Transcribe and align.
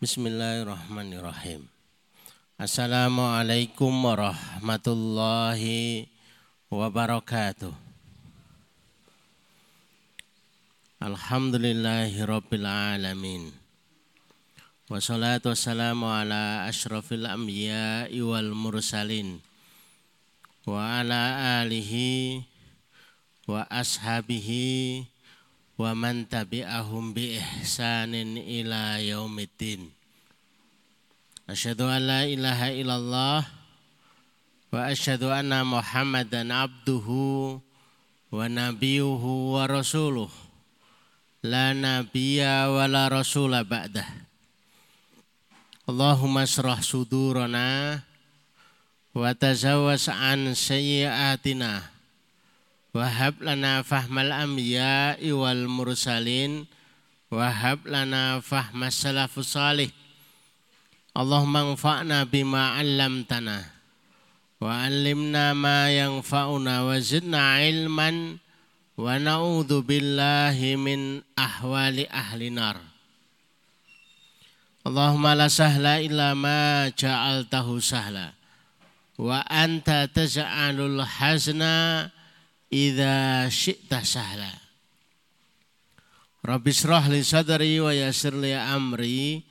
Bismillahirrahmanirrahim. 0.00 1.68
Assalamualaikum 2.56 3.92
warahmatullahi 3.92 6.08
wabarakatuh. 6.72 7.68
Alhamdulillahi 11.04 12.16
rabbil 12.24 12.64
alamin. 12.64 13.52
Wassalatu 14.88 15.52
wassalamu 15.52 16.08
ala 16.08 16.64
ashrafil 16.64 17.28
anbiya'i 17.28 18.24
wal 18.24 18.56
mursalin. 18.56 19.44
Wa 20.64 21.04
ala 21.04 21.60
alihi 21.60 22.40
wa 23.44 23.68
ashabihi 23.68 25.09
wa 25.80 25.96
man 25.96 26.28
tabi'ahum 26.28 27.16
bi 27.16 27.40
ihsanin 27.40 28.36
ila 28.36 29.00
yaumiddin. 29.00 29.88
Asyhadu 31.48 31.88
an 31.88 32.04
la 32.04 32.20
ilaha 32.28 32.68
illallah 32.68 33.40
wa 34.68 34.76
asyhadu 34.92 35.32
anna 35.32 35.64
Muhammadan 35.64 36.52
abduhu 36.52 37.64
wa 38.28 38.44
nabiyuhu 38.44 39.56
wa 39.56 39.64
rasuluh. 39.64 40.28
La 41.40 41.72
nabiyya 41.72 42.68
wa 42.68 42.84
la 42.84 43.08
rasula 43.08 43.64
ba'dah. 43.64 44.04
Allahumma 45.88 46.44
syrah 46.44 46.84
sudurana 46.84 48.04
wa 49.16 49.32
tazawwas 49.32 50.12
an 50.12 50.52
sayyiatina 50.52 51.99
Wahab 52.90 53.38
lana 53.38 53.86
fahmal 53.86 54.34
anbiya'i 54.34 55.30
wal 55.30 55.70
mursalin. 55.70 56.66
Wahab 57.30 57.86
lana 57.86 58.42
fahmas 58.42 58.98
salafus 58.98 59.54
salih. 59.54 59.94
Allahumma 61.14 61.70
anfa'na 61.70 62.26
bima 62.26 62.74
'allamtana 62.74 63.66
wa 64.58 64.82
'allimna 64.82 65.54
ma 65.54 65.86
yanfa'una 65.90 66.86
wa 66.86 66.98
zidna 66.98 67.62
ilman 67.66 68.38
wa 68.98 69.18
na'udzu 69.18 69.86
billahi 69.86 70.78
min 70.78 71.22
ahwali 71.38 72.10
ahli 72.10 72.50
nar. 72.50 72.78
Allahumma 74.82 75.38
la 75.38 75.46
sahla 75.46 76.02
illa 76.02 76.34
ma 76.34 76.90
ja'altahu 76.90 77.78
sahla 77.78 78.34
wa 79.20 79.46
anta 79.46 80.10
taj'alul 80.10 81.04
hazna 81.06 82.10
idza 82.70 83.50
syi'ta 83.50 84.06
sahla. 84.06 84.50
Rabbi 86.40 86.72
shrah 86.72 87.10
li 87.10 87.20
sadri 87.20 87.82
wa 87.82 87.92
yassir 87.92 88.32
li 88.32 88.54
amri 88.56 89.44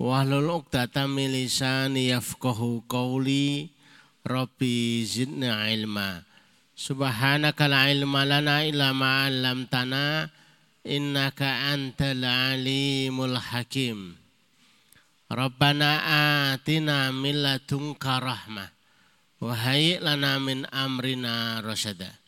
wahlul 0.00 0.50
'uqdatam 0.58 1.14
min 1.14 1.30
lisani 1.30 2.10
yafqahu 2.10 2.88
qawli. 2.90 3.70
Rabbi 4.26 5.04
zidni 5.06 5.46
ilma. 5.46 6.24
Subhanaka 6.72 7.68
la 7.70 7.92
ilma 7.92 8.26
lana 8.26 8.66
illa 8.66 8.90
ma 8.90 9.28
'allamtana 9.28 10.26
innaka 10.82 11.70
antal 11.70 12.24
alimul 12.24 13.38
hakim. 13.38 14.18
Rabbana 15.30 15.90
atina 16.52 17.12
min 17.14 17.38
ladunka 17.38 18.18
rahmah 18.18 18.68
wa 19.40 19.52
hayyi 19.54 20.02
lana 20.02 20.42
min 20.42 20.66
amrina 20.70 21.62
rasyada. 21.62 22.21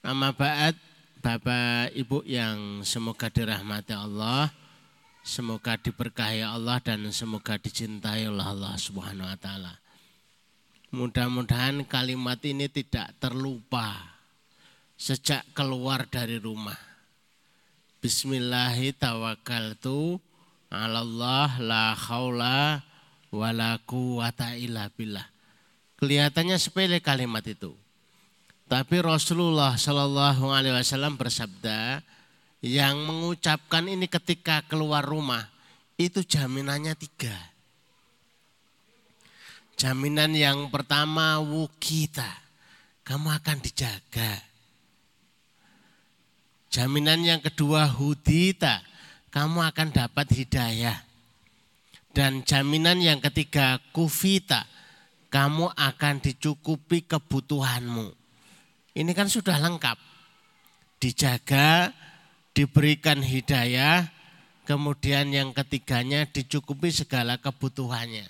Amma 0.00 0.32
ba'd 0.32 0.80
Bapak 1.20 1.92
Ibu 1.92 2.24
yang 2.24 2.80
semoga 2.88 3.28
dirahmati 3.28 3.92
Allah, 3.92 4.48
semoga 5.20 5.76
diberkahi 5.76 6.40
Allah 6.40 6.80
dan 6.80 7.04
semoga 7.12 7.60
dicintai 7.60 8.24
oleh 8.24 8.40
Allah 8.40 8.72
Subhanahu 8.80 9.28
wa 9.28 9.36
taala. 9.36 9.76
Mudah-mudahan 10.96 11.84
kalimat 11.84 12.40
ini 12.48 12.72
tidak 12.72 13.12
terlupa 13.20 14.16
sejak 14.96 15.44
keluar 15.52 16.08
dari 16.08 16.40
rumah. 16.40 16.80
Bismillahi 18.00 18.96
tawakkaltu 18.96 20.16
Allah 20.72 21.52
la 21.60 21.92
haula 21.92 22.80
wala 23.28 23.76
quwata 23.84 24.56
illa 24.56 24.88
billah. 24.96 25.28
Kelihatannya 26.00 26.56
sepele 26.56 27.04
kalimat 27.04 27.44
itu. 27.44 27.76
Tapi 28.70 29.02
Rasulullah 29.02 29.74
Shallallahu 29.74 30.54
Alaihi 30.54 30.78
Wasallam 30.78 31.18
bersabda, 31.18 32.06
yang 32.62 33.02
mengucapkan 33.02 33.82
ini 33.90 34.06
ketika 34.06 34.62
keluar 34.70 35.02
rumah 35.02 35.42
itu 35.98 36.22
jaminannya 36.22 36.94
tiga. 36.94 37.34
Jaminan 39.74 40.38
yang 40.38 40.70
pertama 40.70 41.42
wukita, 41.42 42.30
kamu 43.02 43.42
akan 43.42 43.58
dijaga. 43.58 44.38
Jaminan 46.70 47.26
yang 47.26 47.42
kedua 47.42 47.90
hudita, 47.90 48.86
kamu 49.34 49.66
akan 49.66 49.88
dapat 49.90 50.30
hidayah. 50.30 50.94
Dan 52.14 52.46
jaminan 52.46 53.02
yang 53.02 53.18
ketiga 53.18 53.82
kufita, 53.90 54.62
kamu 55.26 55.74
akan 55.74 56.14
dicukupi 56.22 57.02
kebutuhanmu. 57.08 58.19
Ini 58.94 59.12
kan 59.14 59.30
sudah 59.30 59.58
lengkap. 59.62 59.98
Dijaga, 61.00 61.94
diberikan 62.52 63.22
hidayah, 63.24 64.10
kemudian 64.66 65.30
yang 65.32 65.54
ketiganya 65.54 66.28
dicukupi 66.28 66.92
segala 66.92 67.38
kebutuhannya. 67.38 68.28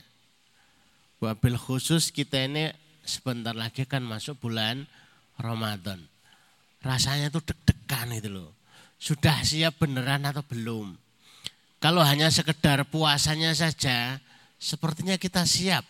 Wabil 1.21 1.59
khusus 1.61 2.09
kita 2.15 2.49
ini 2.49 2.73
sebentar 3.05 3.53
lagi 3.53 3.85
kan 3.85 4.01
masuk 4.01 4.41
bulan 4.41 4.89
Ramadan. 5.37 6.01
Rasanya 6.81 7.29
tuh 7.29 7.45
deg-degan 7.45 8.17
itu 8.17 8.33
loh. 8.33 8.57
Sudah 8.97 9.45
siap 9.45 9.81
beneran 9.81 10.25
atau 10.25 10.45
belum? 10.45 10.97
Kalau 11.81 12.05
hanya 12.05 12.29
sekedar 12.29 12.85
puasanya 12.89 13.57
saja, 13.57 14.21
sepertinya 14.61 15.17
kita 15.17 15.49
siap. 15.49 15.85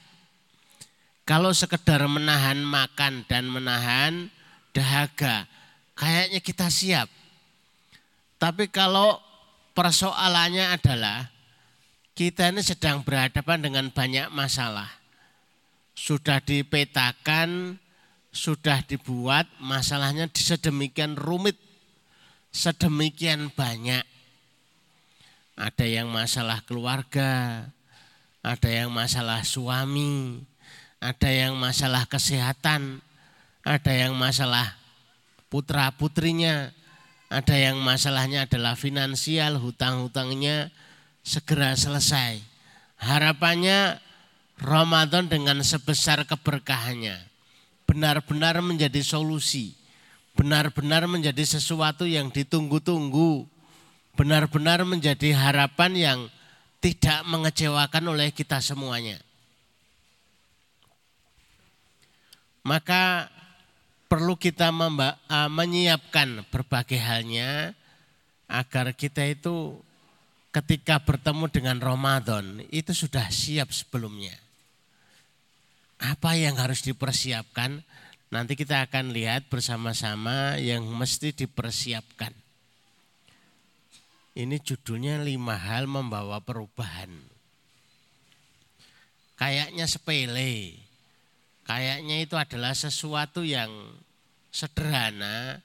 Kalau 1.26 1.54
sekedar 1.54 2.02
menahan 2.10 2.62
makan 2.62 3.26
dan 3.26 3.46
menahan 3.50 4.30
dahaga. 4.72 5.46
Kayaknya 5.94 6.40
kita 6.40 6.66
siap. 6.72 7.08
Tapi 8.40 8.72
kalau 8.72 9.20
persoalannya 9.76 10.72
adalah 10.72 11.28
kita 12.16 12.52
ini 12.52 12.64
sedang 12.64 13.04
berhadapan 13.04 13.60
dengan 13.60 13.86
banyak 13.92 14.28
masalah. 14.32 14.88
Sudah 15.92 16.40
dipetakan, 16.40 17.76
sudah 18.32 18.80
dibuat, 18.86 19.44
masalahnya 19.60 20.30
sedemikian 20.32 21.18
rumit, 21.18 21.58
sedemikian 22.54 23.52
banyak. 23.52 24.06
Ada 25.60 25.84
yang 25.84 26.08
masalah 26.08 26.64
keluarga, 26.64 27.68
ada 28.40 28.68
yang 28.72 28.88
masalah 28.88 29.44
suami, 29.44 30.40
ada 31.00 31.28
yang 31.28 31.56
masalah 31.60 32.08
kesehatan, 32.08 33.04
ada 33.64 33.92
yang 33.92 34.16
masalah 34.16 34.76
putra 35.52 35.90
putrinya, 35.92 36.72
ada 37.28 37.56
yang 37.58 37.78
masalahnya 37.82 38.48
adalah 38.48 38.78
finansial, 38.78 39.60
hutang-hutangnya 39.60 40.72
segera 41.22 41.76
selesai. 41.76 42.40
Harapannya 43.00 43.96
Ramadan 44.60 45.26
dengan 45.28 45.64
sebesar 45.64 46.28
keberkahannya 46.28 47.16
benar-benar 47.88 48.62
menjadi 48.62 49.02
solusi, 49.02 49.74
benar-benar 50.38 51.10
menjadi 51.10 51.42
sesuatu 51.42 52.06
yang 52.06 52.30
ditunggu-tunggu, 52.30 53.50
benar-benar 54.14 54.86
menjadi 54.86 55.34
harapan 55.34 55.92
yang 55.98 56.20
tidak 56.78 57.26
mengecewakan 57.26 58.14
oleh 58.14 58.30
kita 58.30 58.62
semuanya. 58.62 59.18
Maka 62.62 63.26
perlu 64.10 64.34
kita 64.34 64.74
menyiapkan 65.46 66.42
berbagai 66.50 66.98
halnya 66.98 67.78
agar 68.50 68.90
kita 68.98 69.22
itu 69.22 69.78
ketika 70.50 70.98
bertemu 70.98 71.46
dengan 71.46 71.78
Ramadan 71.78 72.58
itu 72.74 72.90
sudah 72.90 73.30
siap 73.30 73.70
sebelumnya. 73.70 74.34
Apa 76.02 76.34
yang 76.34 76.58
harus 76.58 76.82
dipersiapkan? 76.82 77.86
Nanti 78.34 78.58
kita 78.58 78.82
akan 78.90 79.14
lihat 79.14 79.46
bersama-sama 79.46 80.58
yang 80.58 80.82
mesti 80.90 81.30
dipersiapkan. 81.30 82.34
Ini 84.34 84.58
judulnya 84.58 85.22
lima 85.22 85.54
hal 85.54 85.86
membawa 85.86 86.42
perubahan. 86.42 87.10
Kayaknya 89.38 89.86
sepele, 89.86 90.78
Kayaknya 91.70 92.26
itu 92.26 92.34
adalah 92.34 92.74
sesuatu 92.74 93.46
yang 93.46 93.70
sederhana, 94.50 95.62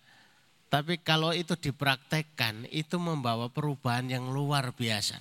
tapi 0.69 1.01
kalau 1.01 1.33
itu 1.33 1.57
dipraktekkan 1.57 2.69
itu 2.69 3.01
membawa 3.01 3.49
perubahan 3.49 4.05
yang 4.05 4.29
luar 4.29 4.69
biasa. 4.69 5.17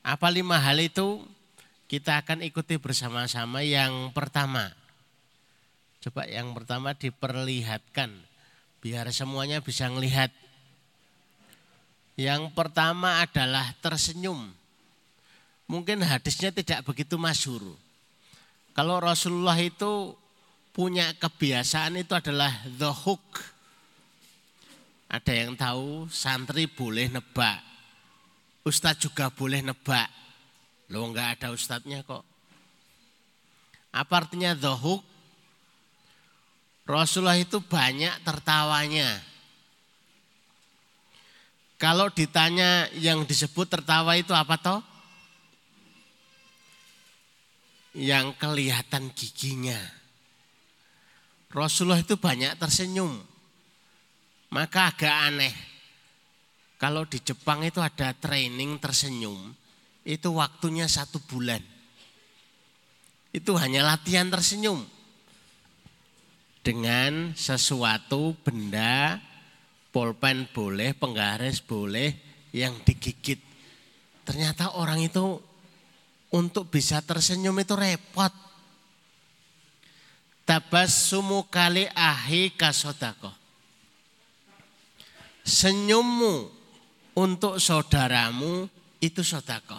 Apa 0.00 0.32
lima 0.32 0.56
hal 0.56 0.80
itu? 0.80 1.20
Kita 1.84 2.24
akan 2.24 2.48
ikuti 2.48 2.80
bersama-sama 2.80 3.60
yang 3.60 4.08
pertama. 4.16 4.72
Coba 6.00 6.24
yang 6.24 6.56
pertama 6.56 6.96
diperlihatkan 6.96 8.16
biar 8.80 9.04
semuanya 9.12 9.60
bisa 9.60 9.84
melihat. 9.92 10.32
Yang 12.16 12.56
pertama 12.56 13.20
adalah 13.20 13.76
tersenyum. 13.84 14.48
Mungkin 15.68 16.00
hadisnya 16.00 16.56
tidak 16.56 16.88
begitu 16.88 17.20
masyur. 17.20 17.84
Kalau 18.76 19.00
Rasulullah 19.00 19.56
itu 19.56 20.12
punya 20.76 21.16
kebiasaan 21.16 21.96
itu 21.96 22.12
adalah 22.12 22.52
the 22.76 22.92
hook. 22.92 23.40
Ada 25.08 25.32
yang 25.32 25.56
tahu 25.56 26.12
santri 26.12 26.68
boleh 26.68 27.08
nebak. 27.08 27.64
Ustadz 28.68 29.08
juga 29.08 29.32
boleh 29.32 29.64
nebak. 29.64 30.12
Lo 30.92 31.08
enggak 31.08 31.40
ada 31.40 31.56
ustadznya 31.56 32.04
kok. 32.04 32.20
Apa 33.96 34.28
artinya 34.28 34.52
the 34.52 34.74
hook? 34.76 35.00
Rasulullah 36.84 37.40
itu 37.40 37.64
banyak 37.64 38.12
tertawanya. 38.28 39.24
Kalau 41.80 42.12
ditanya 42.12 42.92
yang 42.92 43.24
disebut 43.24 43.72
tertawa 43.72 44.20
itu 44.20 44.36
apa 44.36 44.60
toh? 44.60 44.80
Yang 47.96 48.36
kelihatan 48.36 49.08
giginya. 49.16 49.80
Rasulullah 51.48 52.04
itu 52.04 52.20
banyak 52.20 52.60
tersenyum. 52.60 53.16
Maka 54.52 54.92
agak 54.92 55.14
aneh. 55.32 55.54
Kalau 56.76 57.08
di 57.08 57.16
Jepang 57.24 57.64
itu 57.64 57.80
ada 57.80 58.12
training 58.12 58.76
tersenyum, 58.76 59.56
itu 60.04 60.28
waktunya 60.36 60.84
satu 60.84 61.16
bulan. 61.24 61.64
Itu 63.32 63.56
hanya 63.56 63.80
latihan 63.80 64.28
tersenyum. 64.28 64.84
Dengan 66.60 67.32
sesuatu 67.32 68.36
benda, 68.44 69.16
polpen 69.88 70.44
boleh, 70.52 70.92
penggaris 70.92 71.64
boleh, 71.64 72.12
yang 72.52 72.76
digigit. 72.84 73.40
Ternyata 74.28 74.76
orang 74.76 75.00
itu 75.00 75.40
untuk 76.32 76.70
bisa 76.70 77.02
tersenyum 77.04 77.54
itu 77.60 77.74
repot. 77.76 78.32
Tabas 80.46 81.10
sumu 81.10 81.46
kali 81.50 81.90
ahi 81.90 82.54
kasodako. 82.54 83.34
Senyummu 85.42 86.50
untuk 87.18 87.58
saudaramu 87.58 88.70
itu 89.02 89.26
sodako. 89.26 89.78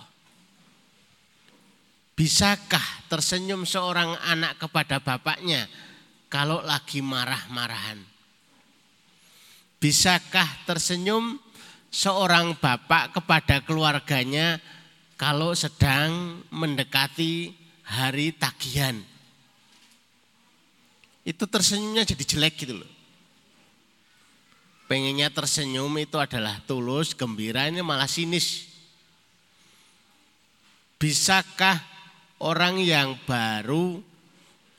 Bisakah 2.18 3.08
tersenyum 3.08 3.62
seorang 3.62 4.18
anak 4.26 4.58
kepada 4.58 4.98
bapaknya 4.98 5.70
kalau 6.28 6.66
lagi 6.66 7.00
marah-marahan? 7.00 8.02
Bisakah 9.78 10.66
tersenyum 10.66 11.38
seorang 11.94 12.58
bapak 12.58 13.22
kepada 13.22 13.62
keluarganya 13.62 14.58
kalau 15.18 15.58
sedang 15.58 16.46
mendekati 16.54 17.52
hari 17.82 18.32
tagihan? 18.38 19.02
Itu 21.28 21.50
tersenyumnya 21.50 22.08
jadi 22.08 22.24
jelek 22.24 22.56
gitu 22.64 22.80
loh. 22.80 22.92
Pengennya 24.88 25.28
tersenyum 25.28 25.92
itu 26.00 26.16
adalah 26.16 26.64
tulus, 26.64 27.12
gembira, 27.12 27.68
ini 27.68 27.84
malah 27.84 28.08
sinis. 28.08 28.72
Bisakah 30.96 31.76
orang 32.40 32.80
yang 32.80 33.20
baru 33.28 34.00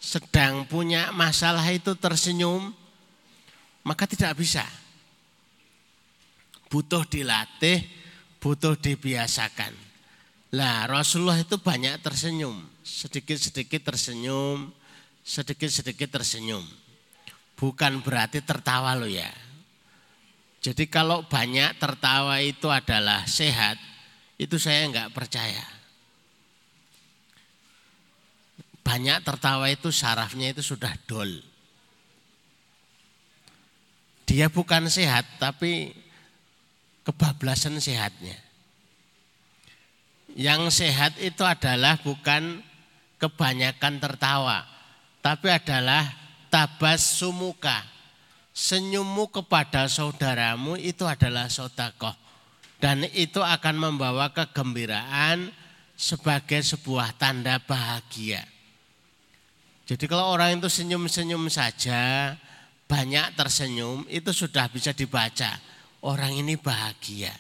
sedang 0.01 0.65
punya 0.65 1.13
masalah 1.13 1.67
itu 1.69 1.93
tersenyum, 1.99 2.73
maka 3.85 4.09
tidak 4.09 4.41
bisa. 4.41 4.65
Butuh 6.73 7.05
dilatih, 7.05 7.85
butuh 8.41 8.81
dibiasakan. 8.81 9.88
Lah 10.57 10.89
Rasulullah 10.89 11.37
itu 11.37 11.61
banyak 11.61 12.01
tersenyum, 12.01 12.57
sedikit-sedikit 12.81 13.93
tersenyum, 13.93 14.73
sedikit-sedikit 15.21 16.09
tersenyum. 16.09 16.65
Bukan 17.59 18.01
berarti 18.01 18.41
tertawa 18.41 18.97
loh 18.97 19.11
ya. 19.11 19.29
Jadi 20.65 20.89
kalau 20.89 21.27
banyak 21.29 21.77
tertawa 21.77 22.41
itu 22.41 22.73
adalah 22.73 23.29
sehat, 23.29 23.77
itu 24.41 24.57
saya 24.57 24.89
enggak 24.89 25.13
percaya. 25.13 25.79
banyak 28.89 29.21
tertawa 29.21 29.69
itu 29.69 29.93
sarafnya 29.93 30.49
itu 30.57 30.65
sudah 30.65 30.89
dol. 31.05 31.29
Dia 34.25 34.49
bukan 34.49 34.89
sehat 34.89 35.29
tapi 35.37 35.93
kebablasan 37.05 37.77
sehatnya. 37.85 38.48
Yang 40.39 40.87
sehat 40.87 41.19
itu 41.19 41.43
adalah 41.43 41.99
bukan 41.99 42.63
kebanyakan 43.19 43.99
tertawa, 43.99 44.63
tapi 45.19 45.51
adalah 45.51 46.07
tabas 46.47 47.19
sumuka. 47.19 47.83
Senyummu 48.55 49.35
kepada 49.35 49.91
saudaramu 49.91 50.79
itu 50.79 51.03
adalah 51.11 51.51
sodakoh. 51.51 52.15
Dan 52.79 53.03
itu 53.11 53.43
akan 53.43 53.75
membawa 53.75 54.31
kegembiraan 54.31 55.51
sebagai 55.99 56.63
sebuah 56.63 57.19
tanda 57.19 57.59
bahagia. 57.59 58.47
Jadi 59.91 60.07
kalau 60.07 60.31
orang 60.31 60.63
itu 60.63 60.71
senyum-senyum 60.71 61.51
saja, 61.51 62.35
banyak 62.87 63.35
tersenyum, 63.35 64.07
itu 64.07 64.31
sudah 64.31 64.71
bisa 64.71 64.95
dibaca. 64.95 65.59
Orang 66.07 66.31
ini 66.31 66.55
bahagia. 66.55 67.35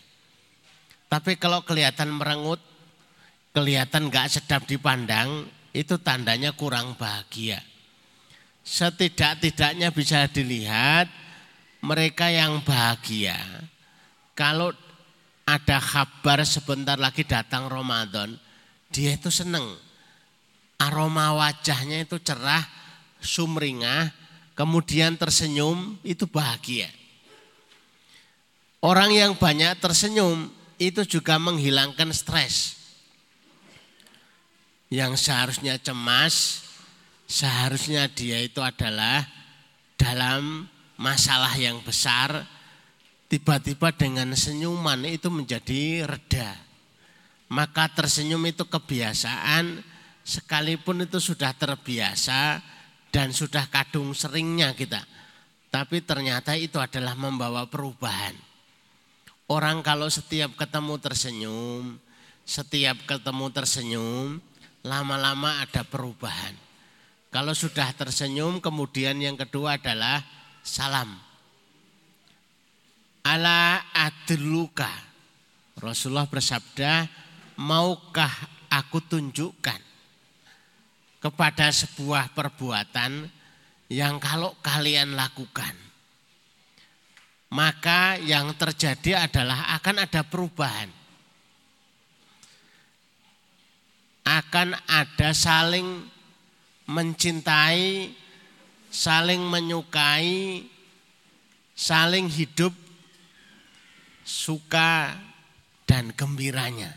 Tapi 1.06 1.38
kalau 1.38 1.62
kelihatan 1.62 2.10
merengut, 2.10 2.58
kelihatan 3.58 4.06
gak 4.06 4.38
sedap 4.38 4.70
dipandang, 4.70 5.50
itu 5.74 5.98
tandanya 5.98 6.54
kurang 6.54 6.94
bahagia. 6.94 7.58
Setidak-tidaknya 8.62 9.90
bisa 9.90 10.30
dilihat 10.30 11.10
mereka 11.82 12.30
yang 12.30 12.62
bahagia. 12.62 13.34
Kalau 14.38 14.70
ada 15.42 15.82
kabar 15.82 16.46
sebentar 16.46 16.94
lagi 16.94 17.26
datang 17.26 17.66
Ramadan, 17.66 18.38
dia 18.94 19.18
itu 19.18 19.26
seneng 19.26 19.74
aroma 20.78 21.34
wajahnya 21.34 22.06
itu 22.06 22.22
cerah, 22.22 22.62
sumringah, 23.18 24.14
kemudian 24.54 25.18
tersenyum, 25.18 25.98
itu 26.06 26.30
bahagia. 26.30 26.86
Orang 28.78 29.10
yang 29.10 29.34
banyak 29.34 29.74
tersenyum 29.82 30.46
itu 30.78 31.02
juga 31.02 31.34
menghilangkan 31.42 32.14
stres. 32.14 32.77
Yang 34.88 35.28
seharusnya 35.28 35.76
cemas, 35.76 36.64
seharusnya 37.28 38.08
dia 38.08 38.40
itu 38.40 38.64
adalah 38.64 39.28
dalam 40.00 40.64
masalah 40.96 41.52
yang 41.60 41.84
besar, 41.84 42.48
tiba-tiba 43.28 43.92
dengan 43.92 44.32
senyuman 44.32 45.04
itu 45.04 45.28
menjadi 45.28 46.08
reda. 46.08 46.56
Maka 47.52 47.92
tersenyum 47.92 48.44
itu 48.48 48.64
kebiasaan, 48.64 49.84
sekalipun 50.24 51.04
itu 51.04 51.20
sudah 51.20 51.52
terbiasa 51.52 52.60
dan 53.12 53.32
sudah 53.32 53.68
kadung 53.68 54.12
seringnya 54.12 54.72
kita. 54.72 55.00
Tapi 55.68 56.00
ternyata 56.00 56.56
itu 56.56 56.80
adalah 56.80 57.12
membawa 57.12 57.68
perubahan. 57.68 58.32
Orang 59.48 59.80
kalau 59.80 60.08
setiap 60.12 60.56
ketemu 60.60 61.00
tersenyum, 61.00 61.96
setiap 62.44 63.00
ketemu 63.08 63.46
tersenyum, 63.48 64.40
lama-lama 64.84 65.62
ada 65.62 65.82
perubahan. 65.82 66.54
Kalau 67.28 67.52
sudah 67.52 67.92
tersenyum, 67.92 68.60
kemudian 68.62 69.18
yang 69.20 69.36
kedua 69.36 69.76
adalah 69.76 70.24
salam. 70.64 71.12
Ala 73.26 73.92
adluka. 73.92 74.88
Rasulullah 75.78 76.26
bersabda, 76.26 77.06
maukah 77.60 78.32
aku 78.72 78.98
tunjukkan 79.04 79.80
kepada 81.18 81.68
sebuah 81.70 82.32
perbuatan 82.32 83.28
yang 83.92 84.16
kalau 84.22 84.56
kalian 84.64 85.12
lakukan 85.12 85.88
maka 87.52 88.20
yang 88.20 88.52
terjadi 88.56 89.24
adalah 89.28 89.72
akan 89.80 90.04
ada 90.04 90.20
perubahan. 90.24 90.88
Akan 94.28 94.76
ada 94.84 95.32
saling 95.32 96.04
mencintai, 96.84 98.12
saling 98.92 99.40
menyukai, 99.40 100.68
saling 101.72 102.28
hidup 102.28 102.76
suka 104.28 105.16
dan 105.88 106.12
gembiranya. 106.12 106.92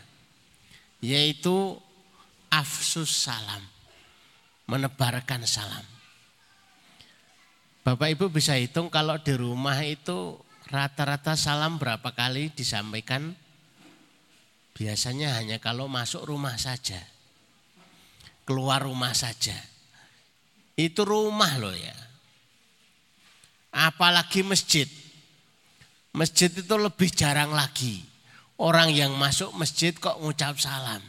yaitu 1.02 1.74
afsus 2.46 3.10
salam, 3.10 3.60
menebarkan 4.70 5.42
salam. 5.42 5.82
Bapak 7.82 8.14
Ibu 8.14 8.30
bisa 8.30 8.54
hitung 8.54 8.86
kalau 8.86 9.18
di 9.18 9.34
rumah 9.34 9.82
itu 9.82 10.38
rata-rata 10.70 11.34
salam 11.34 11.82
berapa 11.82 12.14
kali 12.14 12.54
disampaikan? 12.54 13.34
Biasanya 14.78 15.42
hanya 15.42 15.58
kalau 15.58 15.90
masuk 15.90 16.22
rumah 16.22 16.54
saja. 16.54 17.02
Keluar 18.52 18.84
rumah 18.84 19.16
saja. 19.16 19.56
Itu 20.76 21.08
rumah 21.08 21.56
loh 21.56 21.72
ya. 21.72 21.96
Apalagi 23.72 24.44
masjid. 24.44 24.84
Masjid 26.12 26.52
itu 26.52 26.76
lebih 26.76 27.08
jarang 27.08 27.56
lagi. 27.56 28.04
Orang 28.60 28.92
yang 28.92 29.16
masuk 29.16 29.56
masjid 29.56 29.96
kok 29.96 30.20
ngucap 30.20 30.60
salam. 30.60 31.00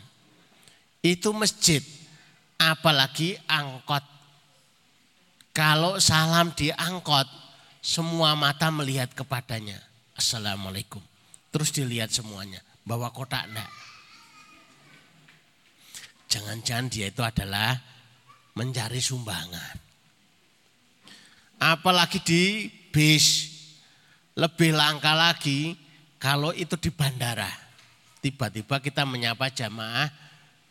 Itu 1.03 1.35
masjid. 1.35 1.83
Apalagi 2.55 3.35
angkot 3.51 4.13
kalau 5.53 6.01
salam 6.01 6.49
diangkot, 6.57 7.29
semua 7.77 8.33
mata 8.33 8.73
melihat 8.73 9.13
kepadanya. 9.13 9.77
Assalamualaikum. 10.17 10.97
Terus 11.53 11.69
dilihat 11.69 12.09
semuanya. 12.09 12.57
Bawa 12.81 13.13
kotak 13.13 13.45
enggak. 13.45 13.69
Jangan-jangan 16.33 16.89
dia 16.89 17.13
itu 17.13 17.21
adalah 17.21 17.77
mencari 18.57 18.97
sumbangan. 18.97 19.77
Apalagi 21.61 22.17
di 22.25 22.43
bis. 22.89 23.53
Lebih 24.33 24.73
langka 24.73 25.13
lagi 25.13 25.77
kalau 26.17 26.49
itu 26.57 26.73
di 26.81 26.89
bandara. 26.89 27.53
Tiba-tiba 28.17 28.81
kita 28.81 29.05
menyapa 29.05 29.53
jamaah, 29.53 30.09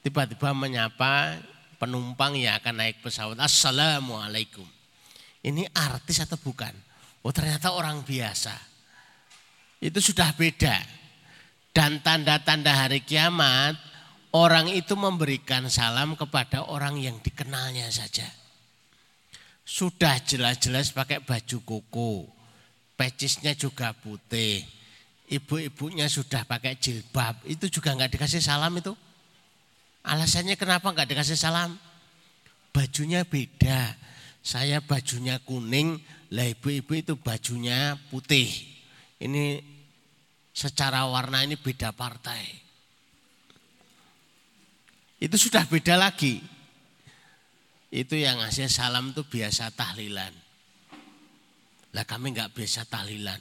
tiba-tiba 0.02 0.50
menyapa 0.50 1.38
penumpang 1.78 2.34
yang 2.34 2.58
akan 2.58 2.82
naik 2.82 2.98
pesawat. 2.98 3.38
Assalamualaikum. 3.38 4.66
Ini 5.46 5.70
artis 5.70 6.26
atau 6.26 6.34
bukan? 6.42 6.74
Oh 7.22 7.30
ternyata 7.30 7.70
orang 7.70 8.02
biasa. 8.02 8.50
Itu 9.78 10.02
sudah 10.02 10.34
beda. 10.34 10.74
Dan 11.70 12.02
tanda-tanda 12.02 12.74
hari 12.74 13.06
kiamat, 13.06 13.78
orang 14.32 14.72
itu 14.72 14.96
memberikan 14.96 15.68
salam 15.68 16.16
kepada 16.16 16.64
orang 16.68 16.96
yang 17.00 17.20
dikenalnya 17.20 17.88
saja. 17.92 18.26
Sudah 19.62 20.18
jelas-jelas 20.24 20.90
pakai 20.90 21.22
baju 21.22 21.58
koko, 21.62 22.26
pecisnya 22.98 23.54
juga 23.54 23.94
putih, 23.94 24.66
ibu-ibunya 25.30 26.10
sudah 26.10 26.44
pakai 26.44 26.76
jilbab, 26.76 27.40
itu 27.46 27.70
juga 27.70 27.94
nggak 27.94 28.18
dikasih 28.18 28.42
salam 28.42 28.74
itu. 28.76 28.92
Alasannya 30.02 30.58
kenapa 30.58 30.90
nggak 30.90 31.08
dikasih 31.14 31.38
salam? 31.38 31.78
Bajunya 32.74 33.22
beda. 33.22 33.94
Saya 34.42 34.82
bajunya 34.82 35.38
kuning, 35.46 36.02
lah 36.34 36.50
ibu-ibu 36.50 36.98
itu 36.98 37.14
bajunya 37.14 37.94
putih. 38.10 38.50
Ini 39.22 39.62
secara 40.50 41.06
warna 41.06 41.46
ini 41.46 41.54
beda 41.54 41.94
partai. 41.94 42.61
Itu 45.22 45.38
sudah 45.38 45.62
beda 45.70 45.94
lagi. 45.94 46.42
Itu 47.94 48.18
yang 48.18 48.42
ngasih 48.42 48.66
salam 48.66 49.14
itu 49.14 49.22
biasa 49.22 49.70
tahlilan. 49.70 50.34
Lah 51.94 52.02
kami 52.02 52.34
nggak 52.34 52.50
biasa 52.50 52.82
tahlilan. 52.90 53.38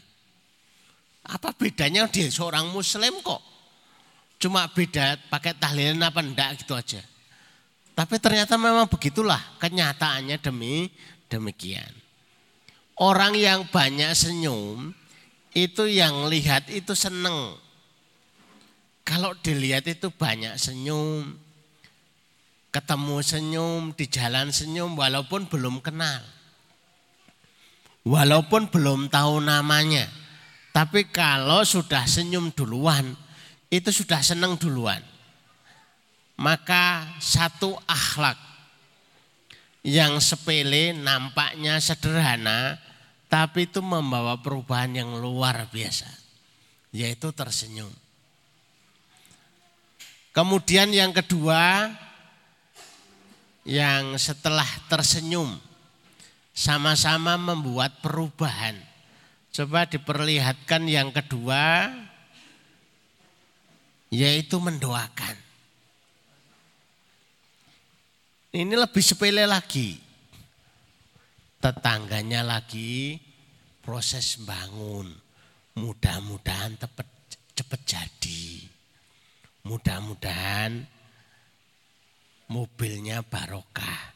Apa 1.25 1.57
bedanya 1.57 2.05
dia 2.05 2.29
seorang 2.29 2.69
muslim 2.69 3.17
kok? 3.25 3.41
Cuma 4.37 4.69
beda 4.69 5.17
pakai 5.33 5.57
tahlilan 5.57 5.97
apa 6.05 6.21
enggak 6.21 6.61
gitu 6.61 6.77
aja. 6.77 7.01
Tapi 7.97 8.15
ternyata 8.21 8.61
memang 8.61 8.85
begitulah 8.85 9.41
kenyataannya 9.57 10.37
demi 10.37 10.85
demikian. 11.33 11.89
Orang 13.01 13.33
yang 13.33 13.65
banyak 13.65 14.13
senyum 14.13 14.93
itu 15.57 15.89
yang 15.89 16.29
lihat 16.29 16.69
itu 16.69 16.93
seneng. 16.93 17.57
Kalau 19.01 19.33
dilihat 19.41 19.89
itu 19.89 20.13
banyak 20.13 20.61
senyum, 20.61 21.33
ketemu 22.71 23.19
senyum, 23.19 23.81
di 23.91 24.07
jalan 24.07 24.49
senyum 24.49 24.95
walaupun 24.95 25.45
belum 25.51 25.83
kenal. 25.83 26.23
Walaupun 28.07 28.71
belum 28.71 29.11
tahu 29.11 29.43
namanya. 29.43 30.09
Tapi 30.71 31.11
kalau 31.11 31.67
sudah 31.67 32.07
senyum 32.07 32.49
duluan, 32.55 33.13
itu 33.67 33.91
sudah 33.91 34.23
senang 34.23 34.55
duluan. 34.55 35.03
Maka 36.39 37.05
satu 37.21 37.77
akhlak 37.85 38.39
yang 39.85 40.17
sepele 40.17 40.93
nampaknya 40.93 41.77
sederhana 41.77 42.77
tapi 43.25 43.65
itu 43.69 43.81
membawa 43.81 44.37
perubahan 44.37 44.93
yang 44.93 45.17
luar 45.17 45.69
biasa 45.69 46.09
yaitu 46.91 47.31
tersenyum. 47.31 47.89
Kemudian 50.31 50.91
yang 50.95 51.11
kedua 51.11 51.91
yang 53.67 54.17
setelah 54.17 54.67
tersenyum 54.89 55.59
sama-sama 56.51 57.37
membuat 57.37 58.01
perubahan. 58.01 58.77
Coba 59.51 59.83
diperlihatkan 59.85 60.87
yang 60.87 61.11
kedua 61.11 61.91
yaitu 64.11 64.59
mendoakan. 64.59 65.35
Ini 68.51 68.75
lebih 68.75 68.99
sepele 68.99 69.47
lagi. 69.47 69.95
Tetangganya 71.63 72.43
lagi 72.43 73.15
proses 73.79 74.35
bangun. 74.43 75.07
Mudah-mudahan 75.79 76.75
cepat 77.55 77.81
jadi. 77.87 78.67
Mudah-mudahan 79.63 80.83
mobilnya 82.51 83.23
barokah. 83.23 84.11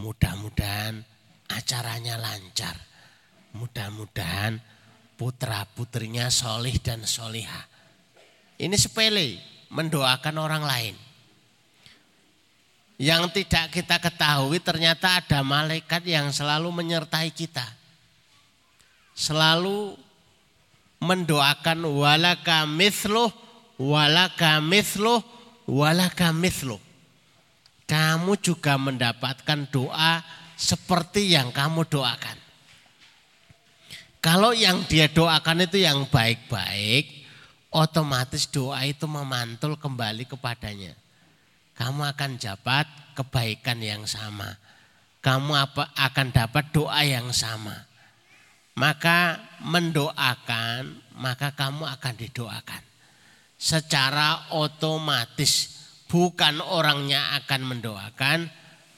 Mudah-mudahan 0.00 1.04
acaranya 1.52 2.16
lancar. 2.16 2.80
Mudah-mudahan 3.52 4.56
putra 5.20 5.68
putrinya 5.76 6.32
solih 6.32 6.76
dan 6.80 7.04
solihah 7.04 7.76
ini 8.56 8.76
sepele, 8.80 9.36
mendoakan 9.68 10.36
orang 10.40 10.64
lain. 10.64 10.96
Yang 12.96 13.44
tidak 13.44 13.76
kita 13.76 14.00
ketahui 14.00 14.56
ternyata 14.64 15.20
ada 15.20 15.44
malaikat 15.44 16.00
yang 16.08 16.32
selalu 16.32 16.72
menyertai 16.72 17.28
kita. 17.28 17.64
Selalu 19.12 20.00
mendoakan 21.04 21.84
walaka 21.84 22.64
mithluh, 22.64 23.28
walaka 23.76 24.64
mithluh, 24.64 25.20
walaka 25.68 26.32
mithluh. 26.32 26.80
Kamu 27.86 28.34
juga 28.42 28.74
mendapatkan 28.74 29.70
doa 29.70 30.18
seperti 30.58 31.38
yang 31.38 31.54
kamu 31.54 31.86
doakan. 31.86 32.38
Kalau 34.18 34.50
yang 34.50 34.82
dia 34.90 35.06
doakan 35.06 35.70
itu 35.70 35.86
yang 35.86 36.02
baik-baik, 36.10 37.06
otomatis 37.70 38.50
doa 38.50 38.82
itu 38.82 39.06
memantul 39.06 39.78
kembali 39.78 40.26
kepadanya. 40.26 40.98
Kamu 41.78 42.02
akan 42.10 42.34
dapat 42.34 42.90
kebaikan 43.14 43.78
yang 43.78 44.02
sama. 44.02 44.58
Kamu 45.22 45.52
apa 45.54 45.94
akan 45.94 46.28
dapat 46.34 46.74
doa 46.74 47.06
yang 47.06 47.30
sama. 47.30 47.86
Maka 48.74 49.38
mendoakan, 49.62 51.14
maka 51.22 51.54
kamu 51.54 51.86
akan 51.86 52.14
didoakan. 52.18 52.82
Secara 53.54 54.52
otomatis 54.52 55.85
bukan 56.06 56.62
orangnya 56.62 57.36
akan 57.42 57.62
mendoakan, 57.76 58.50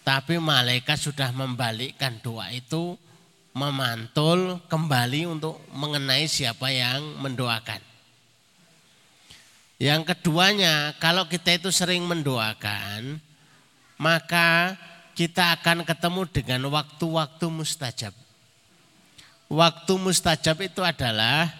tapi 0.04 0.40
malaikat 0.40 0.96
sudah 0.96 1.32
membalikkan 1.36 2.16
doa 2.24 2.48
itu 2.52 2.96
memantul 3.52 4.62
kembali 4.70 5.28
untuk 5.28 5.58
mengenai 5.74 6.24
siapa 6.30 6.70
yang 6.70 7.02
mendoakan. 7.20 7.80
Yang 9.78 10.10
keduanya, 10.14 10.94
kalau 10.98 11.30
kita 11.30 11.54
itu 11.54 11.70
sering 11.70 12.02
mendoakan, 12.02 13.22
maka 13.98 14.74
kita 15.14 15.58
akan 15.58 15.82
ketemu 15.82 16.22
dengan 16.30 16.62
waktu-waktu 16.70 17.46
mustajab. 17.50 18.14
Waktu 19.48 19.92
mustajab 19.98 20.58
itu 20.62 20.82
adalah 20.82 21.50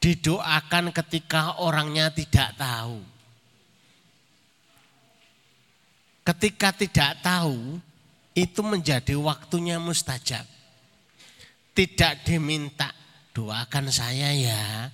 didoakan 0.00 0.90
ketika 0.92 1.60
orangnya 1.60 2.12
tidak 2.12 2.56
tahu. 2.56 3.17
Ketika 6.28 6.76
tidak 6.76 7.24
tahu, 7.24 7.80
itu 8.36 8.60
menjadi 8.60 9.16
waktunya 9.16 9.80
mustajab. 9.80 10.44
Tidak 11.72 12.28
diminta, 12.28 12.92
doakan 13.32 13.88
saya 13.88 14.36
ya, 14.36 14.92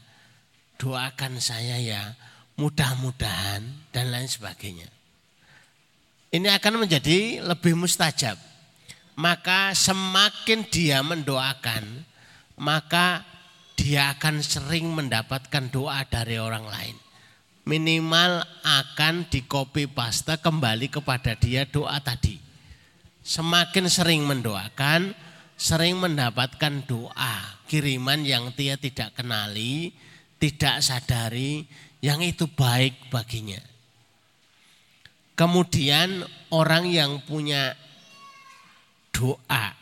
doakan 0.78 1.42
saya 1.42 1.82
ya. 1.82 2.14
mudah-mudahan 2.54 3.66
dan 3.90 4.14
lain 4.14 4.30
sebagainya. 4.30 4.86
Ini 6.30 6.54
akan 6.54 6.86
menjadi 6.86 7.42
lebih 7.42 7.74
mustajab. 7.74 8.38
Maka 9.18 9.74
semakin 9.74 10.62
dia 10.70 11.02
mendoakan, 11.02 11.82
maka 12.62 13.26
dia 13.74 14.14
akan 14.14 14.38
sering 14.38 14.86
mendapatkan 14.86 15.66
doa 15.66 16.06
dari 16.06 16.38
orang 16.38 16.62
lain. 16.62 16.94
Minimal 17.64 18.44
akan 18.60 19.24
di 19.32 19.48
copy 19.48 19.88
paste 19.88 20.36
kembali 20.36 20.92
kepada 20.92 21.32
dia 21.32 21.64
doa 21.64 21.96
tadi. 21.96 22.36
Semakin 23.24 23.88
sering 23.88 24.20
mendoakan, 24.28 25.16
sering 25.56 25.96
mendapatkan 25.96 26.84
doa 26.84 27.56
kiriman 27.64 28.20
yang 28.20 28.52
dia 28.52 28.76
tidak 28.76 29.16
kenali, 29.16 29.96
tidak 30.36 30.84
sadari, 30.84 31.64
yang 32.04 32.20
itu 32.20 32.44
baik 32.44 33.08
baginya. 33.08 33.58
Kemudian 35.34 36.22
orang 36.52 36.86
yang 36.86 37.24
punya 37.24 37.74
doa, 39.10 39.74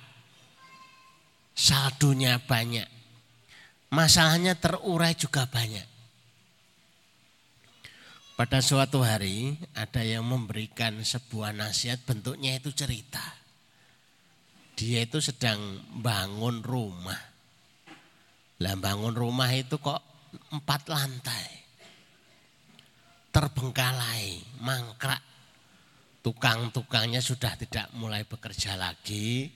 saldonya 1.52 2.40
banyak, 2.40 2.86
masalahnya 3.92 4.56
terurai 4.56 5.12
juga 5.12 5.44
banyak. 5.50 5.91
Pada 8.32 8.64
suatu 8.64 9.04
hari 9.04 9.60
ada 9.76 10.00
yang 10.00 10.24
memberikan 10.24 10.96
sebuah 11.04 11.52
nasihat 11.52 12.00
bentuknya 12.08 12.56
itu 12.56 12.72
cerita. 12.72 13.20
Dia 14.72 15.04
itu 15.04 15.20
sedang 15.20 15.60
bangun 16.00 16.64
rumah. 16.64 17.20
Lah 18.64 18.74
bangun 18.80 19.12
rumah 19.12 19.52
itu 19.52 19.76
kok 19.76 20.00
empat 20.48 20.88
lantai. 20.88 21.46
Terbengkalai, 23.32 24.40
mangkrak, 24.64 25.20
tukang-tukangnya 26.24 27.20
sudah 27.20 27.52
tidak 27.60 27.92
mulai 27.96 28.24
bekerja 28.24 28.76
lagi, 28.80 29.52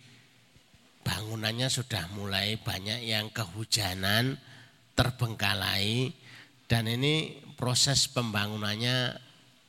bangunannya 1.00 1.68
sudah 1.68 2.12
mulai 2.12 2.60
banyak 2.60 3.04
yang 3.04 3.32
kehujanan, 3.32 4.36
terbengkalai, 4.96 6.12
dan 6.66 6.88
ini 6.88 7.45
proses 7.56 8.06
pembangunannya 8.12 9.16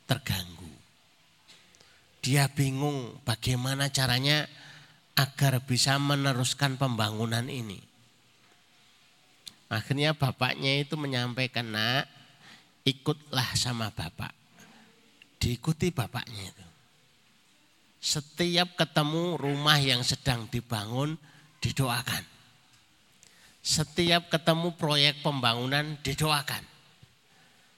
terganggu. 0.05 0.71
Dia 2.21 2.51
bingung 2.51 3.23
bagaimana 3.23 3.87
caranya 3.87 4.45
agar 5.15 5.63
bisa 5.63 5.97
meneruskan 5.97 6.77
pembangunan 6.77 7.47
ini. 7.47 7.79
Akhirnya 9.67 10.15
bapaknya 10.15 10.79
itu 10.79 10.95
menyampaikan, 10.95 11.67
nak 11.71 12.07
ikutlah 12.87 13.51
sama 13.55 13.91
bapak. 13.91 14.31
Diikuti 15.39 15.91
bapaknya 15.91 16.51
itu. 16.51 16.67
Setiap 17.99 18.79
ketemu 18.79 19.35
rumah 19.35 19.75
yang 19.81 20.05
sedang 20.07 20.47
dibangun 20.47 21.19
didoakan. 21.59 22.23
Setiap 23.59 24.31
ketemu 24.31 24.71
proyek 24.79 25.19
pembangunan 25.19 25.99
didoakan. 25.99 26.76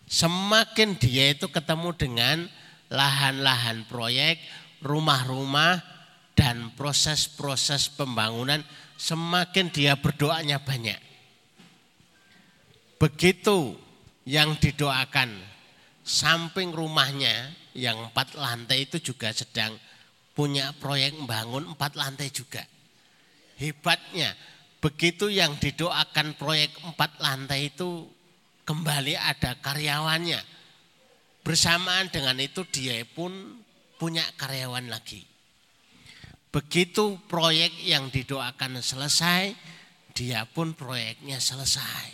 Semakin 0.09 0.97
dia 0.97 1.37
itu 1.37 1.45
ketemu 1.53 1.93
dengan 1.93 2.37
lahan-lahan 2.89 3.85
proyek, 3.85 4.41
rumah-rumah 4.81 5.85
dan 6.33 6.73
proses-proses 6.73 7.93
pembangunan, 7.93 8.65
semakin 8.97 9.69
dia 9.69 9.93
berdoanya 10.01 10.57
banyak. 10.65 10.97
Begitu 12.97 13.77
yang 14.25 14.57
didoakan 14.57 15.29
samping 16.01 16.73
rumahnya 16.73 17.53
yang 17.77 18.09
empat 18.09 18.33
lantai 18.33 18.89
itu 18.89 19.13
juga 19.13 19.29
sedang 19.29 19.77
punya 20.33 20.73
proyek 20.73 21.21
membangun 21.21 21.69
empat 21.69 21.93
lantai 21.93 22.33
juga. 22.33 22.65
Hebatnya, 23.61 24.33
begitu 24.81 25.29
yang 25.29 25.53
didoakan 25.61 26.33
proyek 26.33 26.73
empat 26.81 27.21
lantai 27.21 27.69
itu 27.69 28.09
kembali 28.69 29.17
ada 29.17 29.57
karyawannya. 29.57 30.37
Bersamaan 31.41 32.13
dengan 32.13 32.37
itu 32.37 32.61
dia 32.69 33.01
pun 33.01 33.33
punya 33.97 34.21
karyawan 34.37 34.85
lagi. 34.93 35.25
Begitu 36.53 37.17
proyek 37.25 37.73
yang 37.81 38.13
didoakan 38.13 38.85
selesai, 38.85 39.57
dia 40.13 40.45
pun 40.45 40.77
proyeknya 40.77 41.41
selesai. 41.41 42.13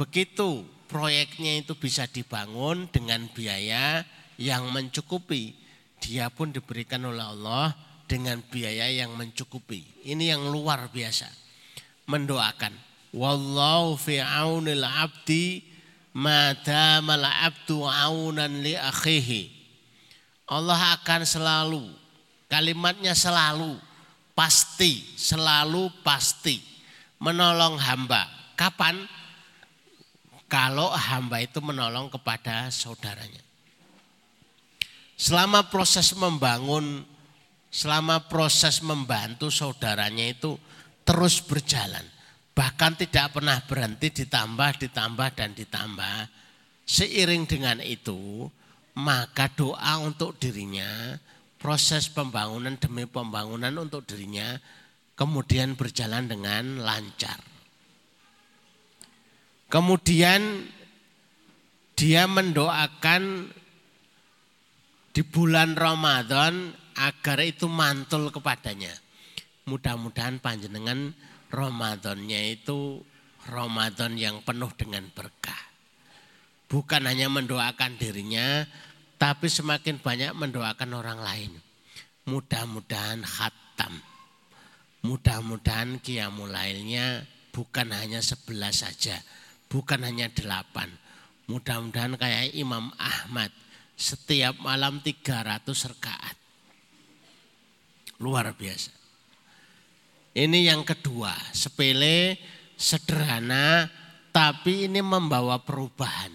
Begitu 0.00 0.64
proyeknya 0.88 1.60
itu 1.60 1.76
bisa 1.76 2.08
dibangun 2.08 2.88
dengan 2.88 3.28
biaya 3.28 4.08
yang 4.40 4.72
mencukupi 4.72 5.68
dia 5.98 6.30
pun 6.30 6.54
diberikan 6.54 7.02
oleh 7.04 7.26
Allah 7.26 7.74
dengan 8.06 8.40
biaya 8.40 8.88
yang 8.88 9.12
mencukupi. 9.18 10.06
Ini 10.06 10.34
yang 10.38 10.48
luar 10.48 10.88
biasa. 10.88 11.28
Mendoakan. 12.08 12.87
Wallahu 13.12 13.96
fi 13.96 14.20
aunil 14.20 14.84
abdi 14.84 15.64
madamal 16.12 17.24
abdu 17.24 17.84
aunan 17.86 18.60
li 18.60 18.76
akhihi. 18.76 19.56
Allah 20.48 20.96
akan 20.96 21.28
selalu, 21.28 21.84
kalimatnya 22.48 23.12
selalu, 23.12 23.76
pasti, 24.32 25.04
selalu 25.16 25.92
pasti 26.00 26.56
menolong 27.20 27.76
hamba. 27.76 28.24
Kapan? 28.56 29.04
Kalau 30.48 30.88
hamba 30.88 31.44
itu 31.44 31.60
menolong 31.60 32.08
kepada 32.08 32.72
saudaranya. 32.72 33.44
Selama 35.20 35.68
proses 35.68 36.16
membangun, 36.16 37.04
selama 37.68 38.24
proses 38.32 38.80
membantu 38.80 39.52
saudaranya 39.52 40.32
itu 40.32 40.56
terus 41.04 41.44
berjalan. 41.44 42.17
Bahkan 42.58 42.98
tidak 42.98 43.38
pernah 43.38 43.62
berhenti 43.62 44.10
ditambah, 44.10 44.82
ditambah, 44.82 45.28
dan 45.38 45.54
ditambah. 45.54 46.26
Seiring 46.82 47.46
dengan 47.46 47.78
itu, 47.78 48.50
maka 48.98 49.46
doa 49.54 50.02
untuk 50.02 50.34
dirinya, 50.42 51.14
proses 51.62 52.10
pembangunan 52.10 52.74
demi 52.74 53.06
pembangunan 53.06 53.70
untuk 53.78 54.02
dirinya, 54.10 54.58
kemudian 55.14 55.78
berjalan 55.78 56.26
dengan 56.26 56.82
lancar. 56.82 57.38
Kemudian 59.70 60.66
dia 61.94 62.26
mendoakan 62.26 63.54
di 65.14 65.22
bulan 65.22 65.78
Ramadan 65.78 66.74
agar 66.98 67.38
itu 67.46 67.70
mantul 67.70 68.34
kepadanya. 68.34 68.90
Mudah-mudahan 69.70 70.42
panjenengan 70.42 71.14
Ramadannya 71.48 72.60
itu 72.60 73.00
Ramadan 73.48 74.20
yang 74.20 74.44
penuh 74.44 74.68
dengan 74.76 75.08
berkah. 75.12 75.62
Bukan 76.68 77.08
hanya 77.08 77.32
mendoakan 77.32 77.96
dirinya, 77.96 78.68
tapi 79.16 79.48
semakin 79.48 79.96
banyak 80.04 80.36
mendoakan 80.36 80.90
orang 80.92 81.20
lain. 81.24 81.52
Mudah-mudahan 82.28 83.24
khatam. 83.24 84.04
Mudah-mudahan 85.00 85.96
kiamulailnya 86.04 87.24
bukan 87.54 87.88
hanya 87.96 88.20
sebelas 88.20 88.84
saja, 88.84 89.16
bukan 89.72 90.04
hanya 90.04 90.28
delapan. 90.28 90.92
Mudah-mudahan 91.48 92.20
kayak 92.20 92.52
Imam 92.52 92.92
Ahmad 93.00 93.48
setiap 93.96 94.60
malam 94.60 95.00
300 95.00 95.64
rakaat. 95.64 96.36
Luar 98.20 98.52
biasa. 98.52 98.97
Ini 100.38 100.70
yang 100.70 100.86
kedua, 100.86 101.34
sepele, 101.50 102.38
sederhana, 102.78 103.90
tapi 104.30 104.86
ini 104.86 105.02
membawa 105.02 105.58
perubahan. 105.58 106.30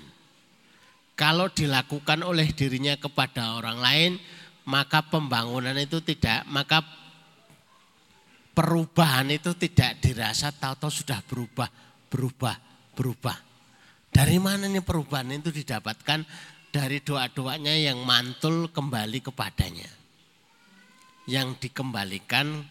Kalau 1.16 1.48
dilakukan 1.48 2.20
oleh 2.28 2.52
dirinya 2.52 3.00
kepada 3.00 3.56
orang 3.56 3.80
lain, 3.80 4.12
maka 4.68 5.08
pembangunan 5.08 5.78
itu 5.80 6.04
tidak, 6.04 6.44
maka 6.52 6.84
perubahan 8.52 9.32
itu 9.32 9.56
tidak 9.56 10.04
dirasa 10.04 10.52
tahu-tahu 10.52 10.92
sudah 10.92 11.24
berubah, 11.24 11.72
berubah, 12.12 12.60
berubah. 12.92 13.38
Dari 14.12 14.36
mana 14.36 14.68
nih 14.68 14.84
perubahan 14.84 15.32
itu 15.32 15.48
didapatkan? 15.48 16.28
dari 16.74 16.98
doa-doanya 17.06 17.78
yang 17.78 18.02
mantul 18.02 18.74
kembali 18.74 19.22
kepadanya. 19.22 19.86
Yang 21.30 21.70
dikembalikan 21.70 22.66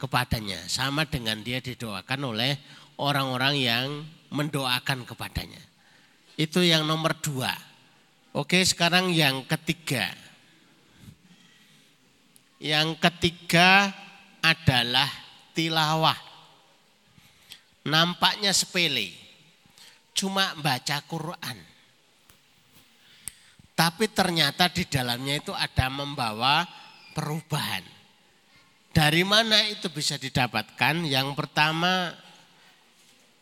kepadanya. 0.00 0.64
Sama 0.64 1.04
dengan 1.04 1.44
dia 1.44 1.60
didoakan 1.60 2.32
oleh 2.32 2.56
orang-orang 2.96 3.54
yang 3.60 3.86
mendoakan 4.32 5.04
kepadanya. 5.04 5.60
Itu 6.40 6.64
yang 6.64 6.88
nomor 6.88 7.20
dua. 7.20 7.52
Oke 8.32 8.64
sekarang 8.64 9.12
yang 9.12 9.44
ketiga. 9.44 10.08
Yang 12.56 12.96
ketiga 12.96 13.92
adalah 14.40 15.08
tilawah. 15.52 16.16
Nampaknya 17.84 18.56
sepele. 18.56 19.12
Cuma 20.10 20.52
baca 20.58 21.00
Quran 21.08 21.56
Tapi 23.72 24.04
ternyata 24.12 24.68
di 24.68 24.84
dalamnya 24.84 25.40
itu 25.40 25.56
ada 25.56 25.88
membawa 25.88 26.68
perubahan. 27.16 27.99
Dari 28.90 29.22
mana 29.22 29.70
itu 29.70 29.86
bisa 29.90 30.18
didapatkan? 30.18 31.06
Yang 31.06 31.38
pertama 31.38 32.10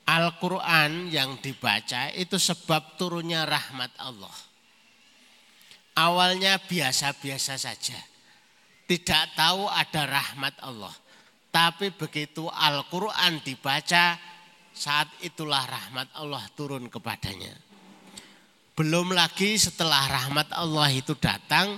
Al-Quran 0.09 1.09
yang 1.13 1.37
dibaca 1.41 2.13
itu 2.17 2.37
sebab 2.37 2.97
turunnya 3.01 3.49
rahmat 3.49 3.93
Allah. 4.01 4.37
Awalnya 5.97 6.61
biasa-biasa 6.65 7.61
saja. 7.61 7.99
Tidak 8.89 9.25
tahu 9.37 9.69
ada 9.69 10.09
rahmat 10.09 10.57
Allah. 10.65 10.95
Tapi 11.49 11.93
begitu 11.93 12.49
Al-Quran 12.49 13.41
dibaca, 13.45 14.17
saat 14.73 15.09
itulah 15.25 15.65
rahmat 15.65 16.09
Allah 16.17 16.45
turun 16.57 16.89
kepadanya. 16.89 17.53
Belum 18.79 19.11
lagi 19.11 19.59
setelah 19.59 20.07
rahmat 20.07 20.55
Allah 20.55 20.89
itu 20.95 21.19
datang, 21.19 21.77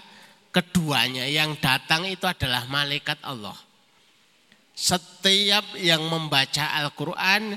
keduanya 0.50 1.26
yang 1.26 1.54
datang 1.58 2.06
itu 2.06 2.26
adalah 2.26 2.66
malaikat 2.66 3.18
Allah. 3.22 3.56
Setiap 4.74 5.76
yang 5.78 6.02
membaca 6.06 6.78
Al-Quran 6.82 7.54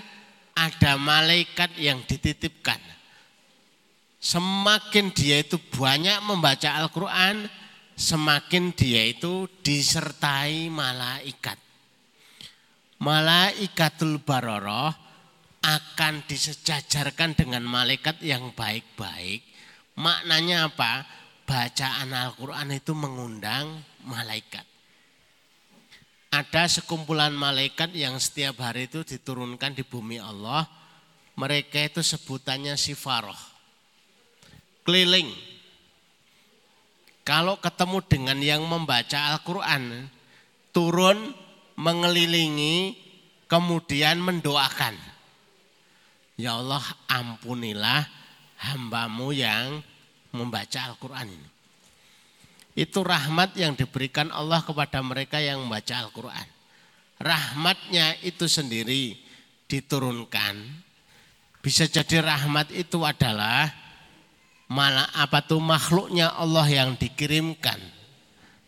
ada 0.53 0.91
malaikat 0.97 1.73
yang 1.81 2.01
dititipkan. 2.05 2.79
Semakin 4.23 5.11
dia 5.11 5.43
itu 5.43 5.59
banyak 5.59 6.23
membaca 6.23 6.79
Al-Quran, 6.79 7.43
semakin 7.97 8.71
dia 8.71 9.11
itu 9.11 9.51
disertai 9.59 10.71
malaikat. 10.71 11.59
Malaikatul 13.03 14.23
baroroh 14.23 14.95
akan 15.63 16.23
disejajarkan 16.23 17.35
dengan 17.35 17.67
malaikat 17.67 18.19
yang 18.23 18.55
baik-baik. 18.55 19.43
Maknanya 19.99 20.71
apa? 20.71 21.03
Bacaan 21.43 22.09
Al-Quran 22.15 22.69
itu 22.71 22.95
mengundang 22.95 23.83
malaikat. 24.07 24.63
Ada 26.33 26.81
sekumpulan 26.81 27.35
malaikat 27.35 27.93
yang 27.93 28.17
setiap 28.17 28.63
hari 28.63 28.89
itu 28.89 29.05
diturunkan 29.05 29.77
di 29.77 29.85
bumi 29.85 30.17
Allah. 30.17 30.65
Mereka 31.37 31.93
itu 31.93 32.01
sebutannya 32.01 32.73
sifaroh. 32.73 33.37
Keliling. 34.87 35.29
Kalau 37.23 37.61
ketemu 37.61 37.97
dengan 38.09 38.39
yang 38.41 38.63
membaca 38.65 39.31
Al-Quran, 39.31 40.09
turun 40.75 41.31
mengelilingi, 41.77 42.97
kemudian 43.47 44.19
mendoakan 44.19 45.13
Ya 46.33 46.57
Allah 46.57 46.81
ampunilah 47.05 48.09
hambamu 48.57 49.29
yang 49.37 49.85
membaca 50.33 50.89
Al-Quran 50.89 51.29
ini. 51.29 51.49
Itu 52.73 53.05
rahmat 53.05 53.53
yang 53.53 53.77
diberikan 53.77 54.33
Allah 54.33 54.65
kepada 54.65 54.97
mereka 55.05 55.37
yang 55.37 55.61
membaca 55.61 55.93
Al-Quran. 55.93 56.47
Rahmatnya 57.21 58.17
itu 58.25 58.49
sendiri 58.49 59.13
diturunkan. 59.69 60.57
Bisa 61.61 61.87
jadi 61.87 62.19
rahmat 62.19 62.73
itu 62.73 63.05
adalah 63.05 63.71
malah 64.67 65.07
apa 65.15 65.45
tuh 65.45 65.61
makhluknya 65.61 66.33
Allah 66.33 66.65
yang 66.65 66.97
dikirimkan 66.97 67.77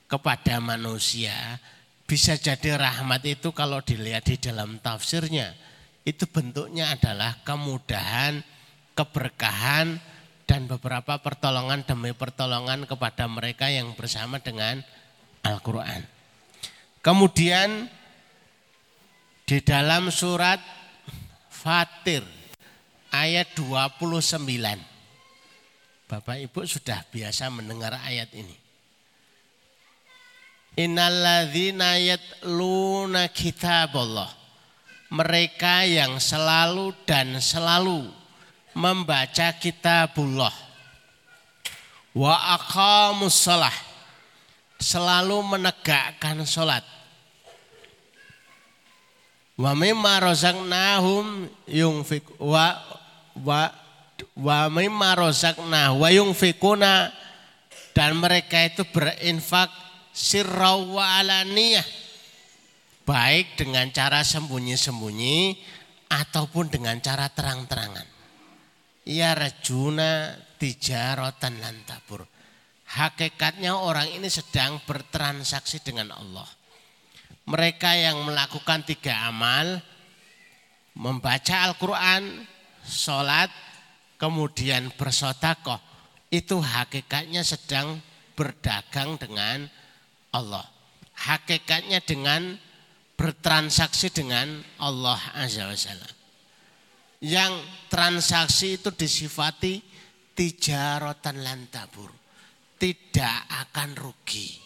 kepada 0.06 0.62
manusia. 0.62 1.60
Bisa 2.06 2.38
jadi 2.38 2.78
rahmat 2.78 3.25
itu 3.25 3.49
kalau 3.58 3.82
dilihat 3.82 4.30
di 4.30 4.38
dalam 4.38 4.78
tafsirnya 4.78 5.58
itu 6.06 6.30
bentuknya 6.30 6.93
adalah 6.93 7.41
kemudahan, 7.41 8.45
keberkahan, 8.93 9.97
dan 10.45 10.69
beberapa 10.69 11.17
pertolongan 11.21 11.81
demi 11.86 12.13
pertolongan 12.13 12.86
kepada 12.86 13.25
mereka 13.25 13.69
yang 13.69 13.97
bersama 13.97 14.38
dengan 14.38 14.86
Al-Quran. 15.41 16.05
Kemudian 17.01 17.89
di 19.45 19.58
dalam 19.62 20.10
surat 20.10 20.58
Fatir 21.49 22.21
ayat 23.13 23.53
29. 23.58 24.41
Bapak 26.05 26.38
Ibu 26.38 26.62
sudah 26.69 27.01
biasa 27.10 27.49
mendengar 27.49 27.97
ayat 27.97 28.29
ini. 28.38 28.53
Innalladzina 30.75 31.97
yatluna 31.97 33.31
kitaballah 33.34 34.29
mereka 35.13 35.88
yang 35.88 36.19
selalu 36.19 36.91
dan 37.08 37.39
selalu 37.39 38.12
membaca 38.75 39.55
kitabullah. 39.57 40.53
Wa 42.15 42.59
aqamus 42.59 43.35
salah 43.35 43.73
selalu 44.79 45.39
menegakkan 45.55 46.43
salat 46.43 46.83
wa 49.55 49.71
mimma 49.71 50.19
razaqnahum 50.19 51.47
yunfik 51.67 52.27
wa 52.39 52.75
wa 53.39 53.71
wa 54.35 54.59
mimma 54.67 55.15
razaqna 55.15 55.95
wa 55.95 56.07
yunfikuna 56.11 57.11
dan 57.95 58.19
mereka 58.19 58.67
itu 58.67 58.83
berinfak 58.91 59.71
sirra 60.11 60.75
wa 60.75 61.19
alaniyah. 61.23 61.88
Baik 63.05 63.53
dengan 63.59 63.85
cara 63.93 64.25
sembunyi-sembunyi 64.25 65.61
ataupun 66.09 66.73
dengan 66.73 66.97
cara 66.99 67.29
terang-terangan. 67.29 68.14
Ya 69.06 69.38
rajuna 69.38 70.34
tijarotan 70.58 71.62
lantabur. 71.62 72.26
Hakikatnya 72.86 73.78
orang 73.78 74.10
ini 74.10 74.30
sedang 74.30 74.82
bertransaksi 74.82 75.86
dengan 75.86 76.10
Allah. 76.13 76.50
Mereka 77.46 77.94
yang 77.94 78.26
melakukan 78.26 78.82
tiga 78.82 79.30
amal, 79.30 79.78
membaca 80.98 81.70
Al-Quran, 81.70 82.50
sholat, 82.82 83.54
kemudian 84.18 84.89
bersotakoh. 84.98 85.78
Itu 86.34 86.58
hakikatnya 86.58 87.46
sedang 87.46 88.02
berdagang 88.34 89.22
dengan 89.22 89.70
Allah. 90.34 90.65
Hakikatnya 91.13 92.02
dengan 92.02 92.58
bertransaksi 93.15 94.10
dengan 94.12 94.65
Allah 94.82 95.22
Azza 95.38 95.70
wa 95.70 95.78
Jalla. 95.78 96.14
Yang 97.25 97.65
transaksi 97.89 98.77
itu 98.77 98.93
disifati 98.93 99.81
tijarotan 100.38 101.41
lantabur. 101.41 102.13
Tidak 102.77 103.38
akan 103.65 103.89
rugi. 103.97 104.61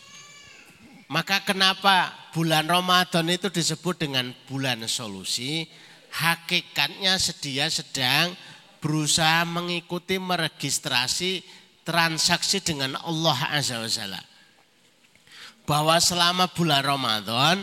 Maka 1.10 1.42
kenapa 1.48 2.12
bulan 2.36 2.68
Ramadan 2.68 3.32
itu 3.32 3.48
disebut 3.48 3.96
dengan 4.04 4.36
bulan 4.52 4.84
solusi? 4.92 5.64
Hakikatnya 6.10 7.16
sedia 7.16 7.72
sedang 7.72 8.36
berusaha 8.84 9.48
mengikuti 9.48 10.20
meregistrasi 10.20 11.42
transaksi 11.88 12.60
dengan 12.60 13.00
Allah 13.00 13.40
Azza 13.56 13.80
wa 13.80 13.90
Jalla. 13.90 14.22
Bahwa 15.66 15.96
selama 16.02 16.50
bulan 16.52 16.82
Ramadan 16.82 17.56